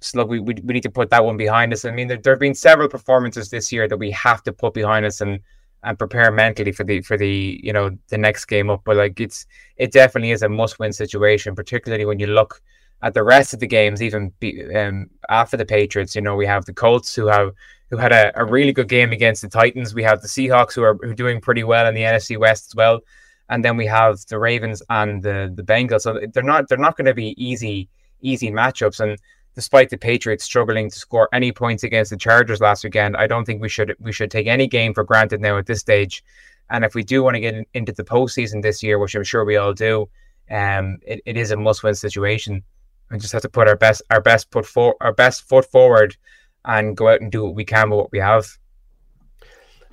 so 0.00 0.24
we, 0.24 0.38
we, 0.38 0.54
we 0.64 0.74
need 0.74 0.82
to 0.84 0.90
put 0.90 1.10
that 1.10 1.24
one 1.24 1.36
behind 1.36 1.72
us. 1.72 1.84
I 1.84 1.90
mean, 1.90 2.08
there, 2.08 2.18
there 2.18 2.32
have 2.32 2.40
been 2.40 2.54
several 2.54 2.88
performances 2.88 3.50
this 3.50 3.72
year 3.72 3.88
that 3.88 3.96
we 3.96 4.10
have 4.12 4.42
to 4.44 4.52
put 4.52 4.74
behind 4.74 5.04
us 5.04 5.20
and 5.20 5.40
and 5.84 5.96
prepare 5.96 6.32
mentally 6.32 6.72
for 6.72 6.82
the 6.82 7.00
for 7.02 7.16
the 7.16 7.60
you 7.62 7.72
know 7.72 7.96
the 8.08 8.18
next 8.18 8.46
game 8.46 8.70
up. 8.70 8.82
But 8.84 8.96
like 8.96 9.20
it's 9.20 9.46
it 9.76 9.92
definitely 9.92 10.32
is 10.32 10.42
a 10.42 10.48
must 10.48 10.78
win 10.78 10.92
situation, 10.92 11.54
particularly 11.54 12.04
when 12.04 12.18
you 12.18 12.26
look 12.26 12.60
at 13.02 13.14
the 13.14 13.22
rest 13.22 13.54
of 13.54 13.60
the 13.60 13.66
games, 13.66 14.02
even 14.02 14.32
be, 14.40 14.74
um, 14.74 15.08
after 15.28 15.56
the 15.56 15.64
Patriots. 15.64 16.14
You 16.16 16.22
know, 16.22 16.36
we 16.36 16.46
have 16.46 16.64
the 16.64 16.72
Colts 16.72 17.14
who 17.14 17.26
have 17.26 17.52
who 17.90 17.96
had 17.96 18.12
a, 18.12 18.32
a 18.40 18.44
really 18.44 18.72
good 18.72 18.88
game 18.88 19.12
against 19.12 19.42
the 19.42 19.48
Titans. 19.48 19.94
We 19.94 20.02
have 20.02 20.20
the 20.20 20.28
Seahawks 20.28 20.74
who 20.74 20.82
are, 20.82 20.98
who 21.00 21.10
are 21.10 21.14
doing 21.14 21.40
pretty 21.40 21.64
well 21.64 21.86
in 21.86 21.94
the 21.94 22.02
NFC 22.02 22.38
West 22.38 22.66
as 22.68 22.74
well, 22.74 23.00
and 23.48 23.64
then 23.64 23.76
we 23.76 23.86
have 23.86 24.18
the 24.26 24.38
Ravens 24.38 24.82
and 24.90 25.22
the 25.22 25.52
the 25.54 25.62
Bengals. 25.62 26.02
So 26.02 26.20
they're 26.32 26.42
not 26.42 26.68
they're 26.68 26.78
not 26.78 26.96
going 26.96 27.06
to 27.06 27.14
be 27.14 27.34
easy 27.42 27.88
easy 28.20 28.50
matchups. 28.50 29.00
And 29.00 29.18
despite 29.58 29.90
the 29.90 29.98
Patriots 29.98 30.44
struggling 30.44 30.88
to 30.88 30.96
score 30.96 31.28
any 31.32 31.50
points 31.50 31.82
against 31.82 32.12
the 32.12 32.16
Chargers 32.16 32.60
last 32.60 32.84
weekend, 32.84 33.16
I 33.16 33.26
don't 33.26 33.44
think 33.44 33.60
we 33.60 33.68
should 33.68 33.92
we 33.98 34.12
should 34.12 34.30
take 34.30 34.46
any 34.46 34.68
game 34.68 34.94
for 34.94 35.02
granted 35.02 35.40
now 35.40 35.58
at 35.58 35.66
this 35.66 35.80
stage. 35.80 36.22
And 36.70 36.84
if 36.84 36.94
we 36.94 37.02
do 37.02 37.24
want 37.24 37.34
to 37.34 37.40
get 37.40 37.54
in, 37.54 37.66
into 37.74 37.90
the 37.90 38.04
postseason 38.04 38.62
this 38.62 38.84
year, 38.84 39.00
which 39.00 39.16
I'm 39.16 39.24
sure 39.24 39.44
we 39.44 39.56
all 39.56 39.72
do, 39.72 40.08
um, 40.48 40.98
it, 41.02 41.22
it 41.26 41.36
is 41.36 41.50
a 41.50 41.56
must-win 41.56 41.96
situation. 41.96 42.62
We 43.10 43.18
just 43.18 43.32
have 43.32 43.42
to 43.42 43.48
put 43.48 43.66
our 43.66 43.74
best 43.74 44.00
our 44.10 44.20
best 44.20 44.48
put 44.52 44.64
for 44.64 44.94
our 45.00 45.12
best 45.12 45.48
foot 45.48 45.64
forward 45.64 46.16
and 46.64 46.96
go 46.96 47.08
out 47.08 47.20
and 47.20 47.32
do 47.32 47.42
what 47.42 47.56
we 47.56 47.64
can 47.64 47.90
with 47.90 47.98
what 47.98 48.12
we 48.12 48.20
have. 48.20 48.46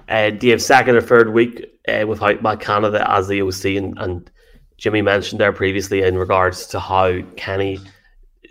Uh, 0.08 0.30
you 0.42 0.52
have 0.52 0.62
second 0.62 0.96
or 0.96 1.02
third 1.02 1.34
week 1.34 1.66
uh, 1.88 2.06
without 2.08 2.44
Matt 2.44 2.60
Canada 2.60 3.04
as 3.10 3.28
the 3.28 3.42
OC 3.42 3.66
and, 3.82 3.98
and 3.98 4.30
Jimmy 4.78 5.02
mentioned 5.02 5.42
there 5.42 5.54
previously 5.54 6.04
in 6.04 6.20
regards 6.20 6.68
to 6.68 6.80
how 6.80 7.22
Kenny 7.36 7.80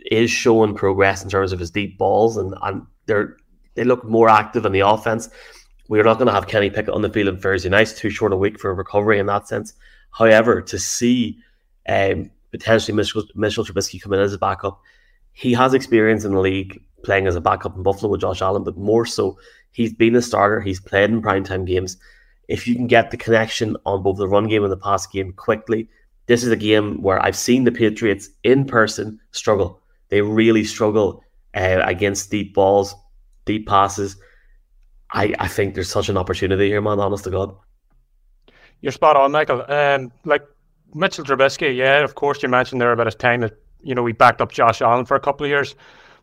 is 0.05 0.31
showing 0.31 0.75
progress 0.75 1.23
in 1.23 1.31
terms 1.31 1.53
of 1.53 1.59
his 1.59 1.71
deep 1.71 1.99
balls 1.99 2.37
and, 2.37 2.55
and 2.63 2.87
they're 3.07 3.37
they 3.75 3.85
look 3.85 4.05
more 4.05 4.29
active 4.29 4.65
in 4.65 4.73
the 4.73 4.81
offense. 4.81 5.29
We're 5.89 6.05
not 6.05 6.19
going 6.19 6.29
to 6.29 6.33
have 6.33 6.47
Kenny 6.47 6.71
Pickett 6.71 6.95
on 6.95 7.03
the 7.03 7.11
field 7.11 7.29
on 7.29 7.41
Thursday 7.41 7.69
night. 7.69 7.93
Too 7.97 8.11
short 8.11 8.33
a 8.33 8.37
week 8.37 8.59
for 8.59 8.71
a 8.71 8.75
recovery 8.75 9.19
in 9.19 9.27
that 9.27 9.49
sense. 9.49 9.75
However, 10.13 10.63
to 10.63 10.79
see 10.79 11.39
um, 11.89 12.31
potentially 12.53 12.95
Mitchell, 12.95 13.25
Mitchell 13.35 13.65
Trubisky 13.65 14.01
come 14.01 14.13
in 14.13 14.21
as 14.21 14.33
a 14.33 14.39
backup, 14.39 14.81
he 15.33 15.53
has 15.55 15.75
experience 15.75 16.25
in 16.25 16.33
the 16.33 16.41
league 16.41 16.81
playing 17.03 17.27
as 17.27 17.37
a 17.37 17.41
backup 17.41 17.77
in 17.77 17.83
Buffalo 17.83 18.11
with 18.11 18.21
Josh 18.21 18.41
Allen, 18.41 18.65
but 18.65 18.79
more 18.79 19.05
so, 19.05 19.39
he's 19.73 19.93
been 19.93 20.17
a 20.17 20.23
starter. 20.23 20.61
He's 20.61 20.81
played 20.81 21.11
in 21.11 21.21
primetime 21.21 21.67
games. 21.67 21.99
If 22.49 22.67
you 22.67 22.75
can 22.75 22.87
get 22.87 23.11
the 23.11 23.17
connection 23.17 23.77
on 23.85 24.03
both 24.03 24.19
the 24.19 24.29
run 24.29 24.49
game 24.49 24.63
and 24.63 24.73
the 24.73 24.77
pass 24.77 25.07
game 25.07 25.33
quickly, 25.33 25.89
this 26.27 26.45
is 26.45 26.51
a 26.51 26.57
game 26.57 27.03
where 27.03 27.23
I've 27.23 27.37
seen 27.37 27.65
the 27.65 27.73
Patriots 27.73 28.31
in 28.45 28.65
person 28.65 29.21
struggle. 29.33 29.81
They 30.09 30.23
really 30.23 30.65
struggle 30.65 31.23
uh, 31.55 31.83
against 31.85 32.31
deep 32.31 32.55
balls, 32.55 32.95
deep 33.45 33.67
passes. 33.67 34.17
I, 35.13 35.35
I 35.39 35.49
think 35.49 35.75
there's 35.75 35.91
such 35.91 36.09
an 36.09 36.17
opportunity 36.17 36.69
here, 36.69 36.81
man. 36.81 37.01
Honest 37.01 37.25
to 37.25 37.31
God. 37.31 37.55
You're 38.81 38.93
spot 38.93 39.17
on, 39.17 39.33
Michael. 39.33 39.65
Um, 39.69 40.13
like 40.25 40.45
Mitchell 40.95 41.25
Trubisky, 41.25 41.75
yeah, 41.75 42.03
of 42.05 42.15
course 42.15 42.43
you 42.43 42.49
mentioned 42.49 42.81
there 42.81 42.93
about 42.93 43.07
his 43.07 43.15
time 43.15 43.41
that 43.41 43.55
you 43.83 43.95
know 43.95 44.03
we 44.03 44.13
backed 44.13 44.41
up 44.41 44.53
Josh 44.53 44.83
Allen 44.83 45.05
for 45.05 45.17
a 45.17 45.21
couple 45.21 45.45
of 45.45 45.51
years. 45.51 45.75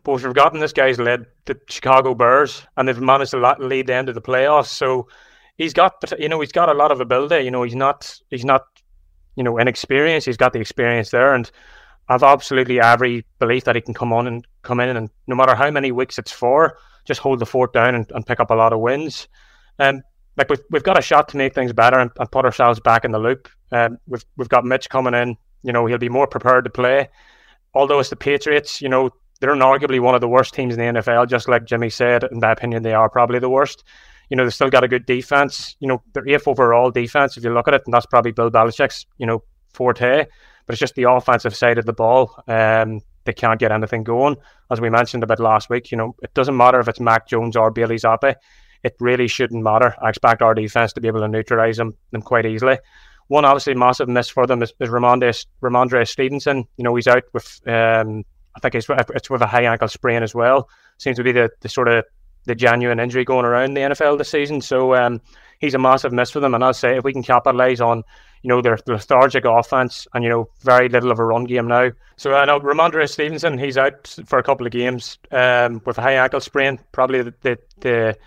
But 0.04 0.12
we've 0.12 0.22
forgotten 0.22 0.60
this 0.60 0.72
guy's 0.72 0.98
led 0.98 1.26
the 1.44 1.58
Chicago 1.68 2.14
Bears, 2.14 2.66
and 2.76 2.88
they've 2.88 3.00
managed 3.00 3.30
to 3.32 3.56
lead 3.60 3.86
them 3.86 4.06
to 4.06 4.12
the 4.12 4.20
playoffs. 4.20 4.66
So 4.66 5.06
he's 5.56 5.72
got, 5.72 6.02
you 6.18 6.28
know, 6.28 6.40
he's 6.40 6.52
got 6.52 6.68
a 6.68 6.74
lot 6.74 6.90
of 6.90 7.00
ability. 7.00 7.44
You 7.44 7.50
know, 7.50 7.62
he's 7.62 7.76
not, 7.76 8.18
he's 8.30 8.44
not, 8.44 8.66
you 9.36 9.44
know, 9.44 9.58
inexperienced. 9.58 10.26
He's 10.26 10.36
got 10.36 10.52
the 10.52 10.58
experience 10.58 11.10
there, 11.10 11.34
and 11.34 11.50
I've 12.08 12.22
absolutely 12.22 12.80
every 12.80 13.24
belief 13.38 13.64
that 13.64 13.76
he 13.76 13.80
can 13.80 13.94
come 13.94 14.12
on 14.12 14.26
and 14.26 14.46
come 14.62 14.80
in, 14.80 14.96
and 14.96 15.10
no 15.26 15.34
matter 15.34 15.54
how 15.54 15.70
many 15.70 15.92
weeks 15.92 16.18
it's 16.18 16.32
for, 16.32 16.76
just 17.04 17.20
hold 17.20 17.38
the 17.38 17.46
fort 17.46 17.72
down 17.72 17.94
and, 17.94 18.10
and 18.14 18.26
pick 18.26 18.40
up 18.40 18.50
a 18.50 18.54
lot 18.54 18.72
of 18.72 18.80
wins. 18.80 19.28
Um, 19.78 20.02
like 20.36 20.48
we've, 20.48 20.62
we've 20.70 20.82
got 20.82 20.98
a 20.98 21.02
shot 21.02 21.28
to 21.28 21.36
make 21.36 21.54
things 21.54 21.72
better 21.72 21.98
and, 21.98 22.10
and 22.18 22.30
put 22.30 22.44
ourselves 22.44 22.80
back 22.80 23.04
in 23.04 23.12
the 23.12 23.18
loop. 23.18 23.48
Um, 23.70 23.98
we've 24.06 24.24
we've 24.36 24.48
got 24.48 24.64
Mitch 24.64 24.88
coming 24.88 25.14
in. 25.14 25.36
You 25.62 25.72
know, 25.72 25.86
he'll 25.86 25.98
be 25.98 26.08
more 26.08 26.26
prepared 26.26 26.64
to 26.64 26.70
play. 26.70 27.08
Although 27.74 28.00
it's 28.00 28.10
the 28.10 28.16
Patriots, 28.16 28.82
you 28.82 28.88
know, 28.88 29.10
they're 29.40 29.54
arguably 29.54 30.00
one 30.00 30.14
of 30.14 30.20
the 30.20 30.28
worst 30.28 30.54
teams 30.54 30.74
in 30.76 30.80
the 30.94 31.00
NFL, 31.00 31.28
just 31.28 31.48
like 31.48 31.64
Jimmy 31.64 31.90
said. 31.90 32.24
In 32.24 32.40
my 32.40 32.52
opinion, 32.52 32.82
they 32.82 32.92
are 32.92 33.08
probably 33.08 33.38
the 33.38 33.50
worst. 33.50 33.84
You 34.28 34.36
know, 34.36 34.44
they've 34.44 34.54
still 34.54 34.70
got 34.70 34.84
a 34.84 34.88
good 34.88 35.04
defense. 35.04 35.76
You 35.80 35.88
know, 35.88 36.02
they're 36.12 36.28
eighth 36.28 36.46
overall 36.46 36.90
defense 36.90 37.36
if 37.36 37.44
you 37.44 37.52
look 37.52 37.68
at 37.68 37.74
it, 37.74 37.82
and 37.84 37.92
that's 37.92 38.06
probably 38.06 38.32
Bill 38.32 38.50
Belichick's, 38.50 39.06
you 39.18 39.26
know, 39.26 39.42
forte. 39.72 40.26
It's 40.72 40.80
just 40.80 40.94
the 40.94 41.10
offensive 41.10 41.54
side 41.54 41.78
of 41.78 41.86
the 41.86 41.92
ball. 41.92 42.42
Um, 42.48 43.00
they 43.24 43.32
can't 43.32 43.60
get 43.60 43.72
anything 43.72 44.02
going. 44.04 44.36
As 44.70 44.80
we 44.80 44.90
mentioned 44.90 45.22
a 45.22 45.26
bit 45.26 45.38
last 45.38 45.70
week, 45.70 45.90
you 45.90 45.98
know, 45.98 46.16
it 46.22 46.34
doesn't 46.34 46.56
matter 46.56 46.80
if 46.80 46.88
it's 46.88 47.00
Mac 47.00 47.28
Jones 47.28 47.56
or 47.56 47.70
Bailey 47.70 47.96
Zappe. 47.96 48.34
It 48.82 48.96
really 48.98 49.28
shouldn't 49.28 49.62
matter. 49.62 49.94
I 50.02 50.08
expect 50.08 50.42
our 50.42 50.54
defense 50.54 50.92
to 50.94 51.00
be 51.00 51.08
able 51.08 51.20
to 51.20 51.28
neutralize 51.28 51.76
them, 51.76 51.96
them 52.10 52.22
quite 52.22 52.46
easily. 52.46 52.78
One 53.28 53.44
obviously 53.44 53.74
massive 53.74 54.08
miss 54.08 54.28
for 54.28 54.46
them 54.46 54.62
is, 54.62 54.72
is 54.80 54.88
Rhamondre, 54.88 55.46
Rhamondre 55.62 56.06
Stevenson. 56.08 56.64
You 56.76 56.84
know, 56.84 56.94
he's 56.96 57.06
out 57.06 57.22
with 57.32 57.60
um, 57.66 58.24
I 58.54 58.60
think 58.60 58.74
it's 58.74 58.86
it's 59.14 59.30
with 59.30 59.42
a 59.42 59.46
high 59.46 59.64
ankle 59.64 59.88
sprain 59.88 60.22
as 60.22 60.34
well. 60.34 60.68
Seems 60.98 61.16
to 61.16 61.24
be 61.24 61.32
the, 61.32 61.50
the 61.60 61.68
sort 61.68 61.88
of 61.88 62.04
the 62.44 62.54
genuine 62.54 63.00
injury 63.00 63.24
going 63.24 63.44
around 63.44 63.74
the 63.74 63.82
NFL 63.82 64.18
this 64.18 64.28
season. 64.28 64.60
So 64.60 64.94
um, 64.94 65.20
he's 65.60 65.74
a 65.74 65.78
massive 65.78 66.12
miss 66.12 66.30
for 66.30 66.40
them. 66.40 66.54
And 66.54 66.64
I'll 66.64 66.74
say 66.74 66.96
if 66.96 67.04
we 67.04 67.12
can 67.12 67.22
capitalize 67.22 67.80
on 67.80 68.02
you 68.42 68.48
know 68.48 68.60
their 68.60 68.78
lethargic 68.86 69.44
offense 69.44 70.06
and 70.14 70.24
you 70.24 70.30
know 70.30 70.48
very 70.60 70.88
little 70.88 71.10
of 71.10 71.18
a 71.18 71.24
run 71.24 71.44
game 71.44 71.68
now. 71.68 71.90
So 72.16 72.34
I 72.34 72.44
know 72.44 72.60
Rhamondre 72.60 73.08
Stevenson 73.08 73.58
he's 73.58 73.78
out 73.78 74.16
for 74.26 74.38
a 74.38 74.42
couple 74.42 74.66
of 74.66 74.72
games 74.72 75.18
um, 75.30 75.80
with 75.86 75.98
a 75.98 76.02
high 76.02 76.14
ankle 76.14 76.40
sprain, 76.40 76.78
probably 76.92 77.22
the, 77.22 77.34
the 77.42 77.58
the 77.80 78.18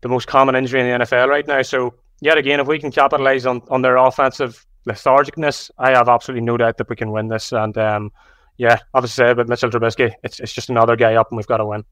the 0.00 0.08
most 0.08 0.26
common 0.26 0.54
injury 0.54 0.80
in 0.80 0.86
the 1.00 1.04
NFL 1.04 1.28
right 1.28 1.46
now. 1.46 1.62
So 1.62 1.94
yet 2.20 2.38
again, 2.38 2.60
if 2.60 2.66
we 2.66 2.78
can 2.78 2.90
capitalize 2.90 3.46
on 3.46 3.62
on 3.68 3.82
their 3.82 3.96
offensive 3.96 4.64
lethargicness, 4.88 5.70
I 5.78 5.90
have 5.90 6.08
absolutely 6.08 6.46
no 6.46 6.56
doubt 6.56 6.78
that 6.78 6.88
we 6.88 6.96
can 6.96 7.10
win 7.10 7.28
this. 7.28 7.52
And 7.52 7.76
um, 7.76 8.12
yeah, 8.56 8.78
obviously 8.94 9.24
say 9.24 9.30
about 9.30 9.48
Mitchell 9.48 9.70
Trubisky, 9.70 10.12
it's 10.22 10.38
it's 10.40 10.52
just 10.52 10.70
another 10.70 10.96
guy 10.96 11.14
up, 11.14 11.30
and 11.30 11.36
we've 11.36 11.46
got 11.46 11.58
to 11.58 11.66
win. 11.66 11.84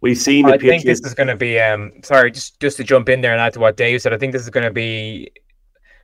We've 0.00 0.18
seen. 0.18 0.46
I 0.46 0.58
think 0.58 0.84
this 0.84 1.00
is 1.00 1.14
going 1.14 1.28
to 1.28 1.36
be. 1.36 1.60
Um, 1.60 1.92
sorry, 2.02 2.32
just 2.32 2.58
just 2.60 2.76
to 2.78 2.84
jump 2.84 3.08
in 3.08 3.20
there 3.20 3.32
and 3.32 3.40
add 3.40 3.52
to 3.52 3.60
what 3.60 3.76
Dave 3.76 4.02
said. 4.02 4.12
I 4.12 4.18
think 4.18 4.32
this 4.32 4.42
is 4.42 4.50
going 4.50 4.64
to 4.64 4.72
be. 4.72 5.30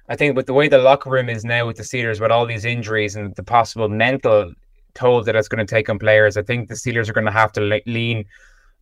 I 0.09 0.16
think 0.16 0.37
with 0.37 0.47
the 0.47 0.55
way 0.55 0.68
the 0.68 0.79
locker 0.79 1.11
room 1.11 1.29
is 1.29 1.44
now 1.44 1.66
with 1.66 1.77
the 1.77 1.83
Steelers, 1.83 2.21
with 2.21 2.31
all 2.31 2.47
these 2.47 2.64
injuries 2.64 3.16
and 3.16 3.35
the 3.37 3.42
possible 3.42 3.88
mental 3.88 4.53
toll 4.94 5.23
that 5.23 5.37
it's 5.37 5.49
going 5.49 5.64
to 5.64 5.71
take 5.71 5.88
on 5.90 5.99
players, 5.99 6.37
I 6.37 6.42
think 6.42 6.68
the 6.68 6.75
Steelers 6.75 7.09
are 7.09 7.12
going 7.12 7.27
to 7.27 7.33
have 7.33 7.53
to 7.53 7.61
le- 7.61 7.81
lean 7.87 8.25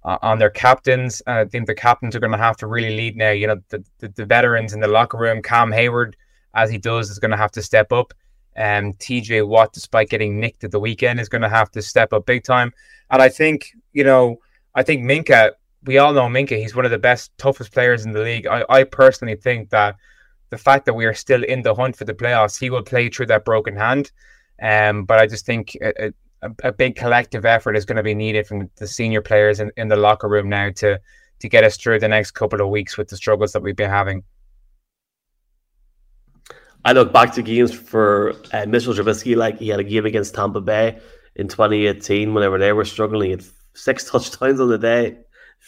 uh, 0.05 0.19
on 0.23 0.39
their 0.39 0.51
captains. 0.51 1.21
I 1.27 1.45
think 1.45 1.67
the 1.67 1.75
captains 1.75 2.15
are 2.15 2.21
going 2.21 2.33
to 2.33 2.39
have 2.39 2.57
to 2.59 2.67
really 2.69 2.97
lead 2.97 3.17
now. 3.17 3.31
You 3.31 3.49
know, 3.49 3.61
the, 3.71 3.85
the, 3.99 4.09
the 4.09 4.25
veterans 4.25 4.73
in 4.73 4.81
the 4.81 4.89
locker 4.89 5.19
room, 5.19 5.43
Cam 5.43 5.71
Heyward, 5.73 6.15
as 6.55 6.71
he 6.71 6.79
does, 6.79 7.11
is 7.11 7.19
going 7.19 7.33
to 7.33 7.37
have 7.37 7.53
to 7.53 7.63
step 7.63 7.93
up. 7.93 8.15
Um, 8.57 8.95
TJ 8.95 9.47
Watt, 9.47 9.73
despite 9.73 10.09
getting 10.09 10.39
nicked 10.41 10.65
at 10.65 10.71
the 10.71 10.81
weekend, 10.81 11.21
is 11.21 11.29
going 11.29 11.43
to 11.43 11.49
have 11.49 11.71
to 11.73 11.83
step 11.83 12.13
up 12.13 12.25
big 12.25 12.45
time. 12.45 12.73
And 13.11 13.21
I 13.21 13.29
think, 13.29 13.73
you 13.93 14.05
know, 14.05 14.39
I 14.75 14.83
think 14.85 15.03
Minkah, 15.03 15.53
we 15.85 15.99
all 15.99 16.13
know 16.13 16.29
Minkah, 16.29 16.59
he's 16.59 16.75
one 16.75 16.85
of 16.85 16.91
the 16.91 16.99
best, 16.99 17.37
toughest 17.37 17.73
players 17.73 18.07
in 18.07 18.13
the 18.13 18.21
league. 18.21 18.47
I, 18.47 18.65
I 18.69 18.85
personally 18.85 19.37
think 19.37 19.71
that 19.71 19.97
the 20.51 20.59
fact 20.59 20.87
that 20.87 20.95
we 20.95 21.05
are 21.07 21.15
still 21.15 21.43
in 21.43 21.63
the 21.63 21.75
hunt 21.75 21.97
for 21.97 22.05
the 22.05 22.15
playoffs, 22.15 22.59
he 22.59 22.71
will 22.71 22.83
play 22.83 23.09
through 23.09 23.27
that 23.27 23.45
broken 23.45 23.77
hand. 23.77 24.13
Um, 24.63 25.05
but 25.05 25.19
I 25.19 25.27
just 25.27 25.45
think 25.45 25.77
a, 25.83 26.13
a, 26.43 26.51
a 26.65 26.73
big 26.73 26.97
collective 26.97 27.45
effort 27.45 27.77
is 27.77 27.85
going 27.85 27.97
to 27.97 28.03
be 28.03 28.15
needed 28.15 28.47
from 28.47 28.71
the 28.77 28.87
senior 28.87 29.21
players 29.21 29.61
in, 29.61 29.71
in 29.77 29.89
the 29.89 29.97
locker 29.97 30.29
room 30.29 30.49
now 30.49 30.71
to 30.77 31.01
to 31.41 31.49
get 31.49 31.65
us 31.65 31.77
through 31.77 32.01
the 32.01 32.09
next 32.09 32.31
couple 32.31 32.63
of 32.63 32.71
weeks 32.71 32.97
with 32.97 33.09
the 33.09 33.17
struggles 33.17 33.53
that 33.53 33.63
we've 33.63 33.77
been 33.77 33.91
having. 33.91 34.25
I 36.85 36.93
look 36.93 37.13
back 37.13 37.35
to 37.35 37.43
games 37.43 37.75
for 37.75 38.35
uh, 38.53 38.65
Mitchell 38.67 38.95
Trubisky, 38.95 39.37
like 39.37 39.59
he 39.59 39.69
had 39.69 39.81
a 39.81 39.85
game 39.85 40.07
against 40.07 40.35
Tampa 40.35 40.61
Bay 40.61 40.99
in 41.35 41.49
2018 41.49 42.33
whenever 42.33 42.59
they 42.59 42.73
were 42.73 42.85
struggling. 42.85 43.27
He 43.27 43.31
had 43.33 43.45
six 43.75 44.05
touchdowns 44.11 44.61
on 44.61 44.69
the 44.69 44.79
day, 44.79 45.19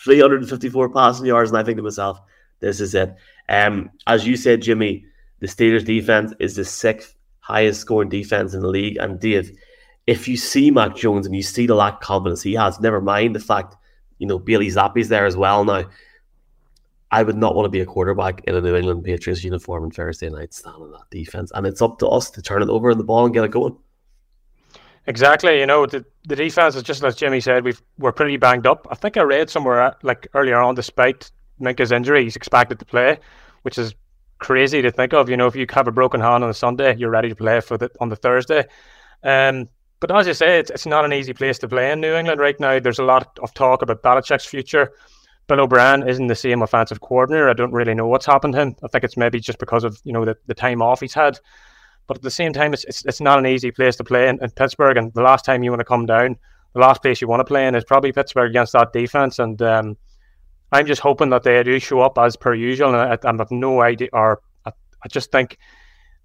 354 0.05 0.91
passing 0.91 1.27
yards, 1.27 1.51
and 1.51 1.59
I 1.59 1.65
think 1.65 1.77
to 1.77 1.83
myself, 1.83 2.21
this 2.61 2.81
is 2.81 2.95
it. 2.95 3.15
Um, 3.49 3.91
as 4.07 4.27
you 4.27 4.37
said, 4.37 4.63
Jimmy, 4.63 5.07
the 5.41 5.47
Steelers 5.47 5.85
defense 5.85 6.33
is 6.39 6.57
the 6.57 6.65
sixth 6.65 7.15
highest 7.41 7.81
scoring 7.81 8.09
defense 8.09 8.55
in 8.55 8.61
the 8.61 8.69
league. 8.69 8.97
And 8.99 9.19
Dave, 9.19 9.57
if 10.07 10.29
you 10.29 10.37
see 10.37 10.71
Mac 10.71 10.97
Jones 10.97 11.27
and 11.27 11.35
you 11.35 11.43
see 11.43 11.67
the 11.67 11.75
lack 11.75 11.95
of 11.95 12.01
confidence 12.01 12.43
he 12.43 12.55
has, 12.55 12.81
never 12.81 13.01
mind 13.01 13.35
the 13.35 13.41
fact, 13.41 13.77
you 14.19 14.27
know, 14.27 14.39
Bailey 14.39 14.69
Zappe's 14.69 15.09
there 15.09 15.27
as 15.27 15.37
well 15.37 15.65
now. 15.65 15.85
I 17.11 17.23
would 17.23 17.37
not 17.37 17.55
want 17.55 17.65
to 17.65 17.71
be 17.71 17.81
a 17.81 17.87
quarterback 17.87 18.45
in 18.45 18.55
a 18.55 18.61
New 18.61 18.77
England 18.77 19.03
Patriots 19.03 19.43
uniform 19.43 19.85
on 19.85 19.91
Thursday 19.91 20.29
night 20.29 20.53
standing 20.53 20.91
that 20.91 21.09
defense. 21.11 21.51
And 21.55 21.67
it's 21.67 21.81
up 21.81 21.99
to 22.01 22.09
us 22.09 22.31
to 22.33 22.43
turn 22.43 22.63
it 22.63 22.69
over 22.69 22.91
in 22.91 22.99
the 22.99 23.05
ball 23.05 23.25
and 23.25 23.33
get 23.33 23.45
it 23.45 23.51
going. 23.51 23.79
Exactly. 25.07 25.59
You 25.59 25.65
know, 25.65 25.87
the, 25.87 26.05
the 26.27 26.37
defense 26.37 26.77
is 26.77 26.83
just 26.83 27.03
as 27.03 27.17
Jimmy 27.17 27.41
said, 27.41 27.65
we've 27.65 27.81
we're 27.99 28.13
pretty 28.13 28.37
banged 28.37 28.67
up. 28.67 28.87
I 28.91 28.95
think 28.95 29.17
I 29.17 29.23
read 29.23 29.49
somewhere 29.49 29.97
like 30.03 30.29
earlier 30.35 30.59
on, 30.59 30.75
despite 30.75 31.31
Minkah's 31.61 31.93
injury, 31.93 32.25
he's 32.25 32.37
expected 32.37 32.79
to 32.79 32.85
play, 32.85 33.19
which 33.63 33.79
is 33.79 33.95
crazy 34.39 34.83
to 34.83 34.91
think 34.91 35.13
of. 35.13 35.29
You 35.29 35.37
know, 35.37 35.47
if 35.47 35.57
you 35.57 35.67
have 35.71 35.89
a 35.89 35.93
broken 35.93 36.21
hand 36.21 36.45
on 36.45 36.51
a 36.51 36.55
Sunday, 36.55 36.97
you're 36.97 37.11
ready 37.11 37.29
to 37.29 37.35
play 37.35 37.61
for 37.61 37.77
the 37.77 37.91
on 38.01 38.09
the 38.09 38.17
Thursday. 38.17 38.65
Um, 39.23 39.69
but 40.01 40.15
as 40.15 40.27
you 40.27 40.35
say, 40.35 40.61
it's, 40.61 40.71
it's 40.71 40.87
not 40.87 41.05
an 41.05 41.13
easy 41.13 41.33
place 41.33 41.59
to 41.59 41.69
play 41.69 41.91
in 41.91 42.01
New 42.01 42.15
England 42.15 42.41
right 42.41 42.59
now. 42.61 42.79
There's 42.79 43.01
a 43.01 43.05
lot 43.05 43.39
of 43.43 43.53
talk 43.55 43.83
about 43.83 44.03
Belichick's 44.03 44.45
future. 44.45 44.93
Bill 45.49 45.61
O'Brien 45.61 46.07
isn't 46.07 46.27
the 46.27 46.35
same 46.35 46.63
offensive 46.63 47.01
coordinator. 47.01 47.49
I 47.49 47.55
don't 47.55 47.73
really 47.73 47.95
know 47.95 48.07
what's 48.07 48.27
happened 48.27 48.55
to 48.55 48.61
him. 48.61 48.77
I 48.85 48.89
think 48.89 49.03
it's 49.03 49.17
maybe 49.17 49.41
just 49.41 49.59
because 49.59 49.83
of 49.83 49.99
you 50.05 50.13
know 50.13 50.25
the, 50.25 50.37
the 50.47 50.55
time 50.55 50.83
off 50.83 51.01
he's 51.01 51.15
had. 51.15 51.41
But 52.07 52.19
at 52.19 52.23
the 52.23 52.31
same 52.31 52.53
time, 52.53 52.73
it's, 52.73 52.85
it's, 52.85 53.05
it's 53.05 53.21
not 53.21 53.39
an 53.39 53.47
easy 53.47 53.71
place 53.71 53.97
to 53.97 54.05
play 54.05 54.29
in, 54.29 54.43
in 54.43 54.51
Pittsburgh. 54.51 54.97
And 54.97 55.13
the 55.15 55.23
last 55.23 55.45
time 55.45 55.63
you 55.63 55.71
want 55.71 55.81
to 55.81 55.85
come 55.85 56.07
down, 56.07 56.37
the 56.73 56.81
last 56.81 57.03
place 57.03 57.21
you 57.21 57.29
want 57.29 57.41
to 57.41 57.45
play 57.45 57.67
in 57.67 57.75
is 57.75 57.85
probably 57.85 58.13
Pittsburgh 58.13 58.51
against 58.51 58.73
that 58.73 58.93
defense. 58.93 59.39
And 59.39 59.61
um, 59.61 59.97
I'm 60.73 60.87
just 60.87 61.01
hoping 61.01 61.31
that 61.31 61.43
they 61.43 61.63
do 61.63 61.79
show 61.79 62.01
up 62.01 62.19
as 62.19 62.37
per 62.37 62.55
usual. 62.55 62.95
And 62.95 62.97
I, 62.97 63.19
I 63.29 63.37
have 63.37 63.51
no 63.51 63.81
idea, 63.83 64.09
or 64.13 64.41
I, 64.67 64.73
I 65.03 65.09
just 65.09 65.33
think 65.33 65.59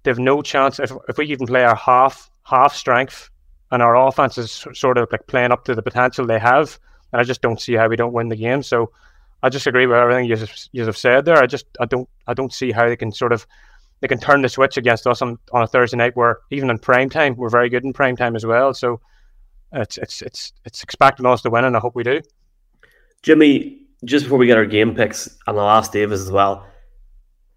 they've 0.02 0.18
no 0.18 0.42
chance 0.42 0.78
if 0.78 0.92
if 1.08 1.18
we 1.18 1.26
even 1.26 1.46
play 1.46 1.64
our 1.64 1.76
half 1.76 2.30
half 2.44 2.74
strength 2.74 3.30
and 3.70 3.82
our 3.82 3.96
offense 3.96 4.38
is 4.38 4.66
sort 4.74 4.98
of 4.98 5.08
like 5.10 5.26
playing 5.26 5.50
up 5.50 5.64
to 5.64 5.74
the 5.74 5.82
potential 5.82 6.26
they 6.26 6.38
have. 6.38 6.78
And 7.12 7.20
I 7.20 7.24
just 7.24 7.42
don't 7.42 7.60
see 7.60 7.74
how 7.74 7.88
we 7.88 7.96
don't 7.96 8.12
win 8.12 8.28
the 8.28 8.36
game. 8.36 8.62
So 8.62 8.92
I 9.42 9.48
just 9.48 9.66
agree 9.66 9.86
with 9.86 9.98
everything 9.98 10.26
you 10.26 10.36
you 10.72 10.84
have 10.84 10.96
said 10.96 11.24
there. 11.24 11.42
I 11.42 11.46
just 11.46 11.66
I 11.80 11.86
don't 11.86 12.08
I 12.26 12.34
don't 12.34 12.52
see 12.52 12.72
how 12.72 12.88
they 12.88 12.96
can 12.96 13.12
sort 13.12 13.32
of 13.32 13.46
they 14.00 14.08
can 14.08 14.18
turn 14.18 14.42
the 14.42 14.48
switch 14.48 14.76
against 14.76 15.06
us 15.06 15.22
on, 15.22 15.38
on 15.52 15.62
a 15.62 15.66
Thursday 15.66 15.96
night 15.96 16.16
where 16.16 16.40
even 16.50 16.68
in 16.70 16.78
prime 16.78 17.08
time 17.08 17.36
we're 17.36 17.48
very 17.48 17.68
good 17.68 17.84
in 17.84 17.92
prime 17.92 18.16
time 18.16 18.36
as 18.36 18.44
well. 18.44 18.74
So 18.74 19.00
it's 19.72 19.98
it's 19.98 20.22
it's 20.22 20.52
it's 20.64 20.82
expecting 20.82 21.26
us 21.26 21.42
to 21.42 21.50
win, 21.50 21.64
and 21.64 21.76
I 21.76 21.80
hope 21.80 21.94
we 21.94 22.04
do. 22.04 22.20
Jimmy, 23.22 23.83
just 24.04 24.24
before 24.24 24.38
we 24.38 24.46
get 24.46 24.58
our 24.58 24.66
game 24.66 24.94
picks 24.94 25.26
and 25.46 25.56
the 25.56 25.62
last 25.62 25.92
Davis 25.92 26.20
as 26.20 26.30
well, 26.30 26.66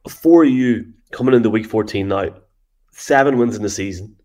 for 0.09 0.43
you 0.43 0.93
coming 1.11 1.33
into 1.33 1.49
week 1.49 1.65
14 1.65 2.07
now, 2.07 2.29
seven 2.91 3.37
wins 3.37 3.55
in 3.55 3.63
the 3.63 3.69
season, 3.69 4.15